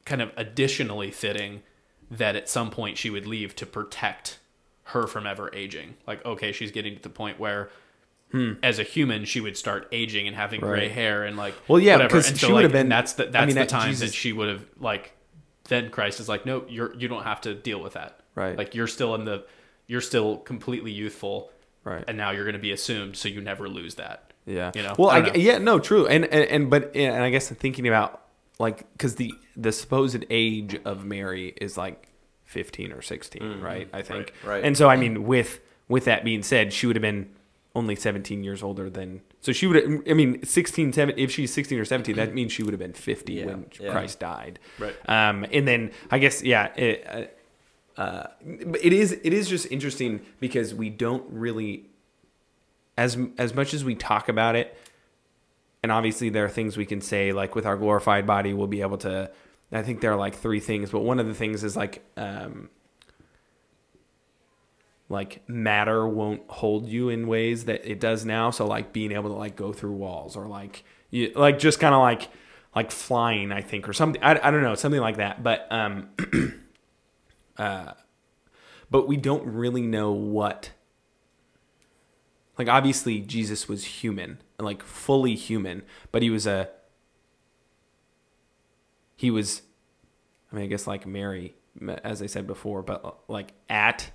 kind 0.06 0.22
of 0.22 0.32
additionally 0.38 1.12
fitting 1.12 1.64
that 2.10 2.36
at 2.36 2.48
some 2.48 2.70
point 2.70 2.98
she 2.98 3.10
would 3.10 3.26
leave 3.28 3.56
to 3.58 3.66
protect 3.66 4.40
her 4.90 5.06
from 5.08 5.26
ever 5.28 5.54
aging. 5.54 5.96
Like, 6.08 6.24
okay, 6.26 6.52
she's 6.52 6.72
getting 6.72 6.96
to 6.96 7.02
the 7.02 7.10
point 7.10 7.40
where 7.40 7.70
as 8.64 8.80
a 8.80 8.84
human 8.84 9.24
she 9.24 9.40
would 9.40 9.56
start 9.56 9.88
aging 9.94 10.28
and 10.28 10.36
having 10.36 10.60
gray 10.60 10.90
Hmm. 10.90 10.94
Hair 10.94 11.24
and 11.24 11.38
like 11.38 11.56
Well, 11.70 11.80
yeah, 11.80 11.94
whatever. 11.94 12.16
'cause 12.16 12.30
and 12.30 12.38
she 12.38 12.48
so, 12.48 12.54
would 12.54 12.64
have 12.64 12.72
been- 12.74 12.90
that's 12.90 13.14
the 13.14 13.28
I 13.28 13.32
that's 13.32 13.46
mean, 13.48 13.56
the 13.56 13.62
that 13.62 13.70
time 13.70 13.90
Jesus- 13.92 14.10
that 14.12 14.16
she 14.16 14.34
would 14.34 14.50
have 14.50 14.66
like 14.78 15.14
then 15.70 15.90
Christ 15.90 16.20
is 16.20 16.28
like, 16.30 16.46
no, 16.46 16.66
you're 16.68 16.94
you 16.96 17.08
don't 17.08 17.24
have 17.24 17.40
to 17.42 17.54
deal 17.54 17.80
with 17.82 17.94
that. 17.94 18.20
Right. 18.36 18.58
Like 18.58 18.76
you're 18.76 18.88
still 18.88 19.16
in 19.16 19.24
the 19.26 19.46
you're 19.88 20.02
still 20.02 20.38
completely 20.40 20.92
youthful 20.92 21.50
Right. 21.86 22.04
and 22.08 22.18
now 22.18 22.32
you're 22.32 22.44
going 22.44 22.54
to 22.56 22.60
be 22.60 22.72
assumed 22.74 23.16
so 23.16 23.30
you 23.30 23.40
never 23.42 23.70
lose 23.70 23.96
that 23.96 24.34
Yeah. 24.46 24.72
You 24.76 24.84
know? 24.84 24.96
Well, 24.98 25.10
I 25.12 25.18
I, 25.18 25.22
know. 25.22 25.34
yeah, 25.36 25.58
no, 25.60 25.80
true. 25.80 26.06
And, 26.08 26.26
and 26.26 26.44
and 26.50 26.70
but 26.70 26.94
and 26.96 27.24
I 27.24 27.30
guess 27.30 27.50
thinking 27.50 27.88
about 27.88 28.22
like 28.60 28.92
because 28.94 29.16
the 29.16 29.34
the 29.56 29.72
supposed 29.72 30.26
age 30.30 30.78
of 30.84 31.06
Mary 31.06 31.54
is 31.62 31.78
like 31.78 32.10
fifteen 32.44 32.92
or 32.92 33.02
16 33.02 33.62
right? 33.62 33.88
I 33.94 34.02
think. 34.02 34.34
Mm-hmm. 34.34 34.48
right. 34.50 34.64
And 34.64 34.76
so 34.78 34.90
I 34.90 34.98
mean, 34.98 35.24
with 35.26 35.60
with 35.88 36.06
that 36.06 36.24
being 36.24 36.42
said, 36.44 36.74
she 36.74 36.88
would 36.88 36.96
have 36.96 37.02
been 37.02 37.30
only 37.76 37.96
17 37.96 38.42
years 38.42 38.64
older 38.64 38.90
than 38.90 39.20
so 39.42 39.52
she 39.52 39.68
would 39.68 40.10
I 40.10 40.14
mean 40.14 40.42
16 40.46 40.94
7 40.94 41.14
if 41.18 41.30
she's 41.30 41.52
16 41.54 41.78
or 41.78 41.84
17 41.84 42.16
that 42.16 42.34
means 42.34 42.54
she 42.54 42.64
would 42.64 42.72
have 42.72 42.80
been 42.80 42.94
50 42.94 43.34
Yeah, 43.34 43.46
when 43.48 43.66
yeah. 43.82 43.92
Christ 43.92 44.18
died 44.22 44.60
Right. 44.80 44.96
um 45.10 45.46
and 45.52 45.68
then 45.68 45.92
I 46.10 46.20
guess 46.20 46.42
yeah 46.42 46.68
it, 46.78 47.35
uh, 47.98 48.28
but 48.66 48.84
it 48.84 48.94
is 48.94 49.14
it 49.24 49.34
is 49.34 49.48
just 49.48 49.72
interesting 49.72 50.22
because 50.40 50.74
we 50.74 50.90
don't 50.90 51.24
really 51.32 51.86
as 52.98 53.18
as 53.38 53.54
much 53.54 53.74
as 53.74 53.84
we 53.84 53.96
talk 53.96 54.30
about 54.30 54.56
it 54.56 54.78
and 55.84 55.92
obviously 55.92 56.30
there 56.30 56.46
are 56.46 56.50
things 56.50 56.78
we 56.78 56.86
can 56.86 57.02
say 57.02 57.32
like 57.32 57.56
with 57.56 57.66
our 57.66 57.78
glorified 57.78 58.26
body 58.26 58.54
we'll 58.54 58.68
be 58.68 58.82
able 58.82 58.98
to 58.98 59.30
i 59.72 59.82
think 59.82 60.02
there 60.02 60.12
are 60.12 60.18
like 60.18 60.36
three 60.36 60.60
things 60.60 60.90
but 60.92 61.02
one 61.02 61.20
of 61.20 61.28
the 61.28 61.34
things 61.34 61.64
is 61.64 61.76
like 61.78 62.04
um 62.18 62.70
like 65.10 65.48
matter 65.48 66.08
won't 66.08 66.42
hold 66.48 66.88
you 66.88 67.10
in 67.10 67.28
ways 67.28 67.66
that 67.66 67.90
it 67.90 68.00
does 68.00 68.26
now. 68.26 68.50
So 68.50 68.66
like 68.66 68.92
being 68.92 69.12
able 69.12 69.30
to 69.30 69.36
like 69.36 69.56
go 69.56 69.72
through 69.72 69.94
walls 69.94 70.36
or 70.36 70.48
like 70.48 70.84
you 71.12 71.32
like 71.36 71.60
just 71.60 71.80
kind 71.80 71.94
of 71.94 72.02
like 72.02 72.30
like 72.76 72.92
flying 72.92 73.52
i 73.54 73.62
think 73.62 73.88
or 73.88 73.94
something 73.94 74.22
I, 74.22 74.32
I 74.32 74.52
don't 74.52 74.64
know 74.64 74.76
something 74.76 75.02
like 75.02 75.18
that. 75.18 75.44
But 75.44 75.68
um 75.72 76.10
uh 77.58 77.94
but 78.90 79.08
we 79.08 79.18
don't 79.18 79.46
really 79.46 79.82
know 79.82 80.12
what 80.12 80.72
like 82.58 82.70
obviously 82.70 83.20
Jesus 83.20 83.68
was 83.68 83.84
human, 83.84 84.40
like 84.60 84.84
fully 84.84 85.36
human, 85.36 85.84
but 86.12 86.22
he 86.22 86.30
was 86.30 86.48
a 86.48 86.70
he 89.16 89.30
was 89.30 89.62
I 90.52 90.56
mean 90.56 90.66
I 90.66 90.68
guess 90.68 90.88
like 90.88 91.06
Mary 91.06 91.56
as 92.04 92.22
I 92.22 92.28
said 92.28 92.48
before, 92.48 92.82
but 92.82 93.20
like 93.28 93.54
at 93.70 94.12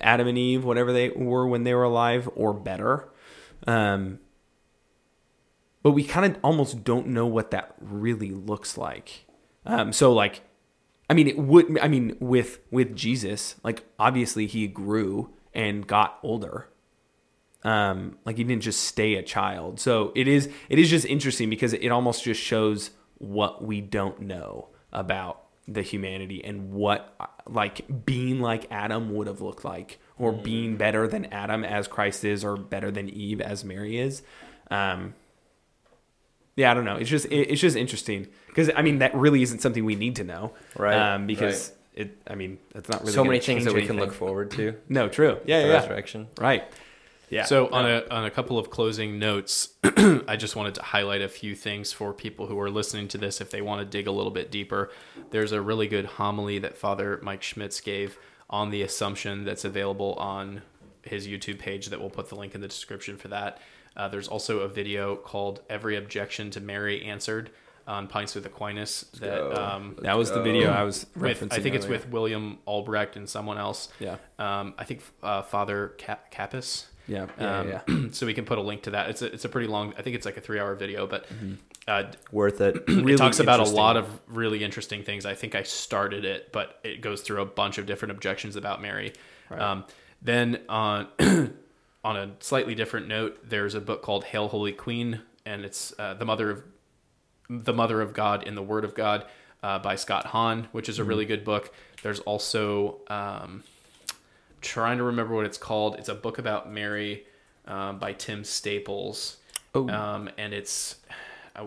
Adam 0.00 0.26
and 0.26 0.38
Eve 0.38 0.64
whatever 0.64 0.92
they 0.92 1.10
were 1.10 1.46
when 1.46 1.64
they 1.64 1.74
were 1.74 1.84
alive 1.84 2.28
or 2.34 2.52
better. 2.52 3.08
Um 3.66 4.18
but 5.82 5.92
we 5.92 6.02
kind 6.02 6.34
of 6.34 6.40
almost 6.42 6.82
don't 6.82 7.08
know 7.08 7.26
what 7.26 7.50
that 7.50 7.74
really 7.80 8.30
looks 8.30 8.76
like. 8.76 9.26
Um 9.64 9.92
so 9.92 10.12
like 10.12 10.42
I 11.08 11.14
mean, 11.14 11.28
it 11.28 11.38
would. 11.38 11.78
I 11.80 11.88
mean, 11.88 12.16
with 12.20 12.60
with 12.70 12.96
Jesus, 12.96 13.56
like 13.62 13.84
obviously 13.98 14.46
he 14.46 14.66
grew 14.66 15.30
and 15.52 15.86
got 15.86 16.18
older. 16.22 16.68
Um, 17.62 18.18
like 18.24 18.36
he 18.36 18.44
didn't 18.44 18.62
just 18.62 18.84
stay 18.84 19.14
a 19.14 19.22
child. 19.22 19.80
So 19.80 20.12
it 20.14 20.28
is. 20.28 20.48
It 20.68 20.78
is 20.78 20.90
just 20.90 21.06
interesting 21.06 21.50
because 21.50 21.72
it 21.72 21.88
almost 21.88 22.24
just 22.24 22.40
shows 22.40 22.90
what 23.18 23.64
we 23.64 23.80
don't 23.80 24.20
know 24.20 24.68
about 24.92 25.42
the 25.66 25.82
humanity 25.82 26.44
and 26.44 26.72
what 26.72 27.14
like 27.46 28.04
being 28.04 28.40
like 28.40 28.66
Adam 28.70 29.14
would 29.14 29.26
have 29.26 29.40
looked 29.40 29.64
like, 29.64 29.98
or 30.18 30.32
being 30.32 30.76
better 30.76 31.06
than 31.06 31.26
Adam 31.26 31.64
as 31.64 31.86
Christ 31.88 32.24
is, 32.24 32.44
or 32.44 32.56
better 32.56 32.90
than 32.90 33.08
Eve 33.10 33.40
as 33.40 33.64
Mary 33.64 33.98
is. 33.98 34.22
Um, 34.70 35.14
yeah, 36.56 36.70
I 36.70 36.74
don't 36.74 36.84
know. 36.84 36.96
It's 36.96 37.10
just 37.10 37.26
it, 37.26 37.50
it's 37.50 37.60
just 37.60 37.76
interesting 37.76 38.28
because 38.54 38.70
I 38.76 38.82
mean 38.82 38.98
that 38.98 39.14
really 39.14 39.42
isn't 39.42 39.60
something 39.60 39.84
we 39.84 39.96
need 39.96 40.16
to 40.16 40.24
know, 40.24 40.52
Right, 40.76 40.94
Um, 41.14 41.26
because 41.26 41.72
it. 41.94 42.16
I 42.26 42.34
mean, 42.34 42.58
it's 42.74 42.88
not 42.88 43.00
really 43.00 43.12
so 43.12 43.24
many 43.24 43.40
things 43.40 43.64
that 43.64 43.74
we 43.74 43.86
can 43.86 43.96
look 43.98 44.12
forward 44.12 44.50
to. 44.52 44.74
No, 44.88 45.08
true. 45.08 45.38
Yeah, 45.44 45.60
the 45.60 45.66
yeah, 45.66 45.72
yeah. 45.72 45.78
resurrection. 45.80 46.28
right. 46.40 46.64
Yeah. 47.30 47.44
So 47.44 47.68
on 47.68 47.84
No. 47.84 48.04
a 48.08 48.14
on 48.14 48.24
a 48.26 48.30
couple 48.30 48.58
of 48.58 48.70
closing 48.70 49.18
notes, 49.18 49.70
I 50.28 50.36
just 50.36 50.54
wanted 50.56 50.74
to 50.76 50.82
highlight 50.82 51.22
a 51.22 51.28
few 51.28 51.54
things 51.56 51.90
for 51.92 52.12
people 52.12 52.46
who 52.46 52.60
are 52.60 52.70
listening 52.70 53.08
to 53.08 53.18
this 53.18 53.40
if 53.40 53.50
they 53.50 53.62
want 53.62 53.80
to 53.80 53.84
dig 53.86 54.06
a 54.06 54.12
little 54.12 54.30
bit 54.30 54.50
deeper. 54.50 54.90
There's 55.30 55.50
a 55.52 55.60
really 55.60 55.88
good 55.88 56.04
homily 56.04 56.58
that 56.60 56.76
Father 56.76 57.18
Mike 57.22 57.42
Schmitz 57.42 57.80
gave 57.80 58.18
on 58.50 58.70
the 58.70 58.82
Assumption 58.82 59.44
that's 59.44 59.64
available 59.64 60.14
on 60.14 60.62
his 61.02 61.26
YouTube 61.26 61.58
page 61.58 61.86
that 61.86 61.98
we'll 62.00 62.10
put 62.10 62.28
the 62.28 62.36
link 62.36 62.54
in 62.54 62.60
the 62.60 62.68
description 62.68 63.16
for 63.16 63.28
that. 63.28 63.58
Uh, 63.96 64.06
there's 64.08 64.28
also 64.28 64.60
a 64.60 64.68
video 64.68 65.16
called 65.16 65.60
"Every 65.70 65.96
Objection 65.96 66.50
to 66.50 66.60
Mary 66.60 67.02
Answered" 67.04 67.50
on 67.86 68.06
Pints 68.08 68.34
with 68.34 68.46
Aquinas 68.46 69.02
that 69.20 69.52
um, 69.60 69.96
that 70.02 70.16
was 70.16 70.30
the 70.30 70.42
video 70.42 70.70
I 70.70 70.82
was 70.84 71.06
with. 71.16 71.42
I 71.52 71.58
think 71.60 71.74
it's 71.74 71.86
with 71.86 72.08
William 72.08 72.58
Albrecht 72.66 73.16
and 73.16 73.28
someone 73.28 73.58
else. 73.58 73.88
Yeah. 74.00 74.16
Um, 74.38 74.74
I 74.78 74.84
think 74.84 75.02
uh, 75.22 75.42
Father 75.42 75.88
Cap- 75.98 76.30
Capus. 76.30 76.86
Yeah, 77.06 77.26
yeah, 77.38 77.58
Um, 77.60 77.68
yeah. 77.68 77.80
yeah. 77.86 77.96
so 78.12 78.24
we 78.24 78.32
can 78.32 78.46
put 78.46 78.56
a 78.56 78.62
link 78.62 78.82
to 78.84 78.90
that. 78.92 79.10
It's 79.10 79.20
a, 79.20 79.26
it's 79.26 79.44
a 79.44 79.48
pretty 79.50 79.68
long. 79.68 79.92
I 79.98 80.02
think 80.02 80.16
it's 80.16 80.24
like 80.24 80.38
a 80.38 80.40
three 80.40 80.58
hour 80.58 80.74
video, 80.74 81.06
but 81.06 81.26
uh, 81.86 82.04
Worth 82.32 82.60
it. 82.62 82.82
it 82.88 83.16
talks 83.18 83.40
about 83.40 83.60
a 83.60 83.64
lot 83.64 83.96
of 83.98 84.08
really 84.26 84.64
interesting 84.64 85.02
things. 85.02 85.26
I 85.26 85.34
think 85.34 85.54
I 85.54 85.62
started 85.64 86.24
it, 86.24 86.50
but 86.52 86.78
it 86.82 87.02
goes 87.02 87.20
through 87.20 87.42
a 87.42 87.46
bunch 87.46 87.76
of 87.76 87.84
different 87.84 88.12
objections 88.12 88.56
about 88.56 88.80
Mary. 88.80 89.12
Um, 89.50 89.84
then 90.22 90.62
on 90.68 91.08
on 92.04 92.16
a 92.16 92.30
slightly 92.40 92.74
different 92.74 93.06
note, 93.08 93.48
there's 93.48 93.74
a 93.74 93.80
book 93.80 94.00
called 94.02 94.24
Hail 94.24 94.48
Holy 94.48 94.72
Queen, 94.72 95.20
and 95.44 95.64
it's 95.64 95.92
uh, 95.98 96.14
the 96.14 96.24
mother 96.24 96.50
of 96.50 96.62
the 97.48 97.72
mother 97.72 98.00
of 98.00 98.14
God 98.14 98.44
in 98.44 98.54
the 98.54 98.62
Word 98.62 98.84
of 98.84 98.94
God 98.94 99.26
uh, 99.62 99.78
by 99.78 99.96
Scott 99.96 100.26
Hahn, 100.26 100.68
which 100.72 100.88
is 100.88 100.98
a 100.98 101.04
really 101.04 101.24
good 101.24 101.44
book. 101.44 101.74
There's 102.02 102.20
also 102.20 103.00
um, 103.08 103.62
trying 104.60 104.98
to 104.98 105.04
remember 105.04 105.34
what 105.34 105.46
it's 105.46 105.58
called. 105.58 105.96
It's 105.98 106.08
a 106.08 106.14
book 106.14 106.38
about 106.38 106.70
Mary 106.70 107.24
um, 107.66 107.98
by 107.98 108.12
Tim 108.12 108.44
Staples. 108.44 109.38
Oh. 109.74 109.88
Um, 109.88 110.30
and 110.38 110.52
it's, 110.52 110.96
I, 111.56 111.66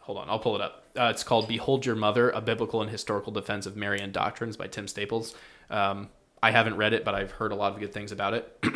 hold 0.00 0.18
on, 0.18 0.30
I'll 0.30 0.38
pull 0.38 0.54
it 0.54 0.60
up. 0.60 0.84
Uh, 0.96 1.10
it's 1.12 1.22
called 1.22 1.48
Behold 1.48 1.84
Your 1.86 1.96
Mother, 1.96 2.30
A 2.30 2.40
Biblical 2.40 2.82
and 2.82 2.90
Historical 2.90 3.32
Defense 3.32 3.66
of 3.66 3.76
Marian 3.76 4.12
Doctrines 4.12 4.56
by 4.56 4.66
Tim 4.66 4.88
Staples. 4.88 5.34
Um, 5.70 6.08
I 6.42 6.50
haven't 6.50 6.76
read 6.76 6.92
it, 6.92 7.04
but 7.04 7.14
I've 7.14 7.32
heard 7.32 7.52
a 7.52 7.54
lot 7.54 7.72
of 7.72 7.80
good 7.80 7.92
things 7.92 8.12
about 8.12 8.34
it. 8.34 8.58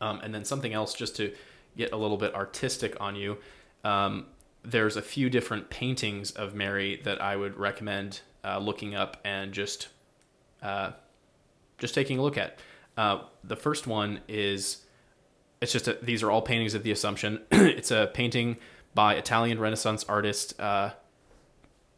um, 0.00 0.20
and 0.20 0.34
then 0.34 0.44
something 0.44 0.72
else 0.72 0.94
just 0.94 1.16
to 1.16 1.34
get 1.76 1.92
a 1.92 1.96
little 1.96 2.16
bit 2.16 2.34
artistic 2.34 2.96
on 3.00 3.16
you. 3.16 3.38
There's 4.70 4.96
a 4.96 5.02
few 5.02 5.30
different 5.30 5.70
paintings 5.70 6.30
of 6.30 6.54
Mary 6.54 7.00
that 7.04 7.22
I 7.22 7.36
would 7.36 7.56
recommend 7.56 8.20
uh, 8.44 8.58
looking 8.58 8.94
up 8.94 9.16
and 9.24 9.52
just 9.52 9.88
uh, 10.62 10.92
just 11.78 11.94
taking 11.94 12.18
a 12.18 12.22
look 12.22 12.36
at. 12.36 12.58
Uh, 12.96 13.22
the 13.44 13.56
first 13.56 13.86
one 13.86 14.20
is 14.28 14.84
it's 15.60 15.72
just 15.72 15.88
a, 15.88 15.98
these 16.02 16.22
are 16.22 16.30
all 16.30 16.42
paintings 16.42 16.74
of 16.74 16.82
the 16.82 16.90
Assumption. 16.90 17.40
it's 17.50 17.90
a 17.90 18.10
painting 18.12 18.56
by 18.94 19.14
Italian 19.14 19.58
Renaissance 19.58 20.04
artist 20.08 20.58
uh, 20.60 20.90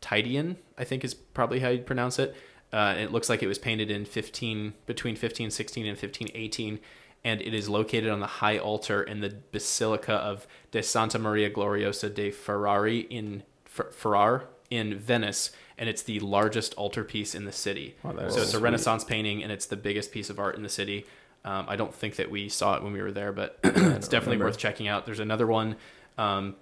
Titian, 0.00 0.56
I 0.78 0.84
think 0.84 1.04
is 1.04 1.14
probably 1.14 1.60
how 1.60 1.70
you'd 1.70 1.86
pronounce 1.86 2.18
it. 2.18 2.36
Uh, 2.72 2.94
it 2.96 3.10
looks 3.10 3.28
like 3.28 3.42
it 3.42 3.48
was 3.48 3.58
painted 3.58 3.90
in 3.90 4.04
15 4.04 4.74
between 4.86 5.12
1516 5.12 5.86
and 5.86 5.96
1518, 5.96 6.78
and 7.24 7.40
it 7.42 7.52
is 7.54 7.68
located 7.68 8.08
on 8.08 8.20
the 8.20 8.26
high 8.26 8.58
altar 8.58 9.02
in 9.02 9.20
the 9.20 9.34
Basilica 9.52 10.14
of 10.14 10.46
De 10.70 10.82
Santa 10.82 11.18
Maria 11.18 11.50
Gloriosa 11.50 12.12
de 12.12 12.30
Ferrari 12.30 13.00
in 13.00 13.42
Fer- 13.64 13.90
Ferrar 13.92 14.44
in 14.70 14.98
Venice, 14.98 15.50
and 15.76 15.88
it's 15.88 16.02
the 16.02 16.20
largest 16.20 16.74
altarpiece 16.74 17.34
in 17.34 17.44
the 17.44 17.52
city. 17.52 17.96
So 18.30 18.42
it's 18.42 18.54
a. 18.54 18.60
Renaissance 18.60 19.04
painting, 19.04 19.42
and 19.42 19.50
it's 19.50 19.66
the 19.66 19.76
biggest 19.76 20.12
piece 20.12 20.30
of 20.30 20.38
art 20.38 20.56
in 20.56 20.62
the 20.62 20.68
city. 20.68 21.06
Um, 21.44 21.66
I 21.68 21.76
don't 21.76 21.94
think 21.94 22.16
that 22.16 22.30
we 22.30 22.48
saw 22.48 22.76
it 22.76 22.82
when 22.82 22.92
we 22.92 23.00
were 23.02 23.12
there, 23.12 23.32
but 23.32 23.58
it's 23.64 24.08
definitely 24.08 24.36
remember. 24.36 24.44
worth 24.46 24.58
checking 24.58 24.88
out. 24.88 25.06
There's 25.06 25.20
another 25.20 25.46
one 25.46 25.76
um, 26.18 26.56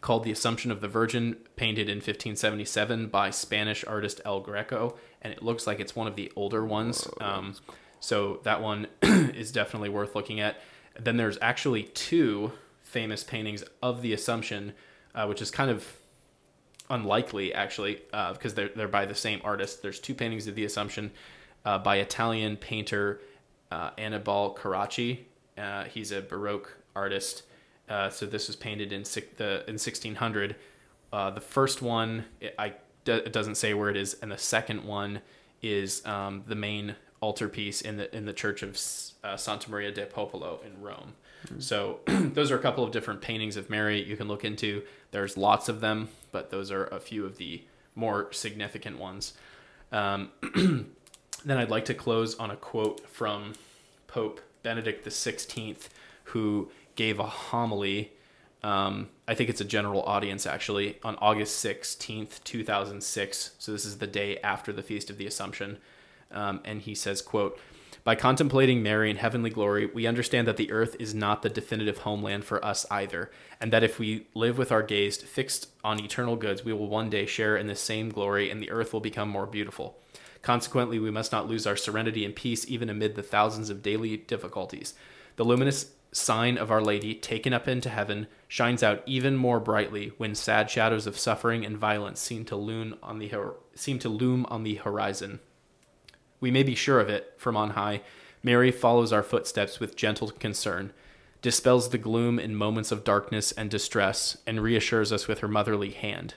called 0.00 0.24
The 0.24 0.30
Assumption 0.30 0.70
of 0.70 0.80
the 0.80 0.88
Virgin, 0.88 1.36
painted 1.56 1.88
in 1.88 1.96
1577 1.96 3.08
by 3.08 3.30
Spanish 3.30 3.84
artist 3.84 4.20
El 4.24 4.40
Greco, 4.40 4.96
and 5.22 5.32
it 5.32 5.42
looks 5.42 5.66
like 5.66 5.80
it's 5.80 5.96
one 5.96 6.06
of 6.06 6.14
the 6.14 6.30
older 6.36 6.64
ones. 6.64 7.08
Um, 7.20 7.54
so 8.00 8.40
that 8.44 8.62
one 8.62 8.86
is 9.02 9.52
definitely 9.52 9.88
worth 9.88 10.14
looking 10.14 10.40
at. 10.40 10.56
Then 10.98 11.16
there's 11.16 11.38
actually 11.40 11.84
two 11.84 12.52
famous 12.82 13.22
paintings 13.22 13.64
of 13.82 14.02
the 14.02 14.12
Assumption, 14.12 14.72
uh, 15.14 15.26
which 15.26 15.42
is 15.42 15.50
kind 15.50 15.70
of 15.70 15.86
unlikely 16.90 17.52
actually 17.52 18.00
uh, 18.12 18.32
because 18.32 18.54
they're 18.54 18.70
they're 18.74 18.88
by 18.88 19.04
the 19.04 19.14
same 19.14 19.40
artist. 19.44 19.82
There's 19.82 20.00
two 20.00 20.14
paintings 20.14 20.46
of 20.46 20.54
the 20.54 20.64
Assumption 20.64 21.10
uh, 21.64 21.78
by 21.78 21.96
Italian 21.96 22.56
painter 22.56 23.20
uh, 23.70 23.90
Annibale 23.98 24.56
Carracci. 24.56 25.20
Uh, 25.56 25.84
he's 25.84 26.12
a 26.12 26.22
Baroque 26.22 26.78
artist. 26.94 27.42
Uh, 27.88 28.10
so 28.10 28.26
this 28.26 28.48
was 28.48 28.56
painted 28.56 28.92
in 28.92 29.04
six, 29.04 29.26
the 29.36 29.64
in 29.66 29.74
1600. 29.74 30.56
Uh, 31.12 31.30
the 31.30 31.40
first 31.40 31.80
one 31.82 32.24
it, 32.40 32.54
I 32.58 32.74
it 33.06 33.32
doesn't 33.32 33.54
say 33.54 33.72
where 33.72 33.88
it 33.88 33.96
is, 33.96 34.16
and 34.20 34.30
the 34.30 34.38
second 34.38 34.84
one 34.84 35.20
is 35.62 36.04
um, 36.04 36.44
the 36.46 36.54
main 36.54 36.94
altarpiece 37.22 37.80
in 37.80 37.96
the 37.96 38.14
in 38.16 38.24
the 38.26 38.32
church 38.32 38.62
of 38.62 38.78
uh, 39.24 39.36
Santa 39.36 39.70
Maria 39.70 39.90
del 39.90 40.06
Popolo 40.06 40.60
in 40.64 40.80
Rome. 40.82 41.14
So 41.58 42.00
those 42.06 42.50
are 42.50 42.56
a 42.56 42.62
couple 42.62 42.84
of 42.84 42.90
different 42.90 43.20
paintings 43.20 43.56
of 43.56 43.70
Mary 43.70 44.02
you 44.02 44.16
can 44.16 44.28
look 44.28 44.44
into. 44.44 44.82
There's 45.10 45.36
lots 45.36 45.68
of 45.68 45.80
them, 45.80 46.08
but 46.32 46.50
those 46.50 46.70
are 46.70 46.86
a 46.86 47.00
few 47.00 47.24
of 47.24 47.36
the 47.36 47.62
more 47.94 48.32
significant 48.32 48.98
ones. 48.98 49.34
Um, 49.92 50.30
then 51.44 51.58
I'd 51.58 51.70
like 51.70 51.86
to 51.86 51.94
close 51.94 52.34
on 52.36 52.50
a 52.50 52.56
quote 52.56 53.08
from 53.08 53.54
Pope 54.06 54.40
Benedict 54.62 55.06
XVI, 55.06 55.76
who 56.24 56.70
gave 56.96 57.18
a 57.18 57.26
homily. 57.26 58.12
Um, 58.62 59.08
I 59.26 59.34
think 59.34 59.48
it's 59.48 59.60
a 59.60 59.64
general 59.64 60.02
audience 60.02 60.46
actually 60.46 60.98
on 61.04 61.16
August 61.16 61.64
16th, 61.64 62.42
2006. 62.44 63.52
So 63.58 63.72
this 63.72 63.84
is 63.84 63.98
the 63.98 64.06
day 64.06 64.38
after 64.38 64.72
the 64.72 64.82
Feast 64.82 65.10
of 65.10 65.18
the 65.18 65.26
Assumption. 65.26 65.78
Um, 66.30 66.60
and 66.64 66.82
he 66.82 66.94
says, 66.94 67.22
quote, 67.22 67.58
by 68.04 68.14
contemplating 68.14 68.82
Mary 68.82 69.10
in 69.10 69.16
heavenly 69.16 69.50
glory, 69.50 69.86
we 69.86 70.06
understand 70.06 70.48
that 70.48 70.56
the 70.56 70.72
earth 70.72 70.96
is 70.98 71.14
not 71.14 71.42
the 71.42 71.50
definitive 71.50 71.98
homeland 71.98 72.44
for 72.44 72.64
us 72.64 72.86
either, 72.90 73.30
and 73.60 73.70
that 73.72 73.84
if 73.84 73.98
we 73.98 74.26
live 74.34 74.56
with 74.56 74.72
our 74.72 74.82
gaze 74.82 75.18
fixed 75.18 75.68
on 75.84 76.02
eternal 76.02 76.36
goods, 76.36 76.64
we 76.64 76.72
will 76.72 76.88
one 76.88 77.10
day 77.10 77.26
share 77.26 77.56
in 77.56 77.66
the 77.66 77.74
same 77.74 78.08
glory 78.08 78.50
and 78.50 78.62
the 78.62 78.70
earth 78.70 78.94
will 78.94 79.00
become 79.00 79.28
more 79.28 79.46
beautiful. 79.46 79.98
Consequently, 80.40 80.98
we 80.98 81.10
must 81.10 81.32
not 81.32 81.48
lose 81.48 81.66
our 81.66 81.76
serenity 81.76 82.24
and 82.24 82.34
peace 82.34 82.66
even 82.66 82.88
amid 82.88 83.14
the 83.14 83.22
thousands 83.22 83.68
of 83.68 83.82
daily 83.82 84.16
difficulties. 84.16 84.94
The 85.36 85.44
luminous 85.44 85.90
sign 86.12 86.56
of 86.56 86.70
Our 86.70 86.80
Lady, 86.80 87.14
taken 87.14 87.52
up 87.52 87.68
into 87.68 87.90
heaven, 87.90 88.26
shines 88.46 88.82
out 88.82 89.02
even 89.04 89.36
more 89.36 89.60
brightly 89.60 90.12
when 90.16 90.34
sad 90.34 90.70
shadows 90.70 91.06
of 91.06 91.18
suffering 91.18 91.66
and 91.66 91.76
violence 91.76 92.20
seem 92.20 92.44
to 92.46 92.56
loom 92.56 92.96
on 93.02 93.18
the 93.18 93.28
hor- 93.28 93.56
seem 93.74 93.98
to 93.98 94.08
loom 94.08 94.46
on 94.48 94.62
the 94.62 94.76
horizon. 94.76 95.40
We 96.40 96.50
may 96.50 96.62
be 96.62 96.74
sure 96.74 97.00
of 97.00 97.08
it 97.08 97.34
from 97.36 97.56
on 97.56 97.70
high. 97.70 98.02
Mary 98.42 98.70
follows 98.70 99.12
our 99.12 99.22
footsteps 99.22 99.80
with 99.80 99.96
gentle 99.96 100.30
concern, 100.30 100.92
dispels 101.42 101.90
the 101.90 101.98
gloom 101.98 102.38
in 102.38 102.54
moments 102.54 102.92
of 102.92 103.04
darkness 103.04 103.52
and 103.52 103.70
distress, 103.70 104.38
and 104.46 104.62
reassures 104.62 105.12
us 105.12 105.26
with 105.26 105.40
her 105.40 105.48
motherly 105.48 105.90
hand. 105.90 106.34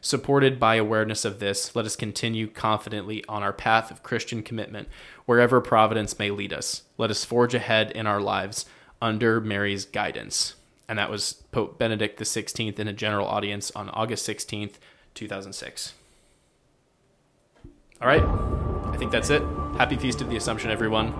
Supported 0.00 0.58
by 0.58 0.76
awareness 0.76 1.24
of 1.26 1.40
this, 1.40 1.76
let 1.76 1.84
us 1.84 1.94
continue 1.94 2.46
confidently 2.46 3.22
on 3.28 3.42
our 3.42 3.52
path 3.52 3.90
of 3.90 4.02
Christian 4.02 4.42
commitment, 4.42 4.88
wherever 5.26 5.60
providence 5.60 6.18
may 6.18 6.30
lead 6.30 6.52
us. 6.52 6.82
Let 6.96 7.10
us 7.10 7.24
forge 7.24 7.54
ahead 7.54 7.90
in 7.90 8.06
our 8.06 8.20
lives 8.20 8.64
under 9.02 9.40
Mary's 9.40 9.84
guidance. 9.84 10.54
And 10.88 10.98
that 10.98 11.10
was 11.10 11.34
Pope 11.52 11.78
Benedict 11.78 12.18
XVI 12.18 12.78
in 12.78 12.88
a 12.88 12.92
general 12.92 13.26
audience 13.26 13.70
on 13.72 13.90
August 13.90 14.26
16th, 14.26 14.74
2006. 15.14 15.94
All 18.00 18.08
right, 18.08 18.24
think 19.00 19.12
that's 19.12 19.30
it. 19.30 19.42
Happy 19.78 19.96
Feast 19.96 20.20
of 20.20 20.28
the 20.28 20.36
Assumption, 20.36 20.70
everyone. 20.70 21.14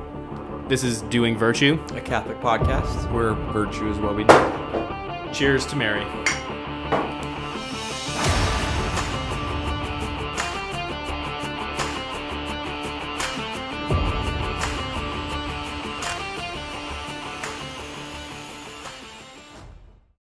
This 0.69 0.85
is 0.85 1.01
Dewing 1.01 1.39
Virtue. 1.39 1.83
A 1.95 2.01
Catholic 2.03 2.39
podcast. 2.39 3.11
Where 3.11 3.33
virtue 3.55 3.91
is 3.91 3.99
what 3.99 4.15
we 4.15 4.25
do. 4.25 5.33
Cheers 5.33 5.65
to 5.65 5.77
Mary. 5.77 6.05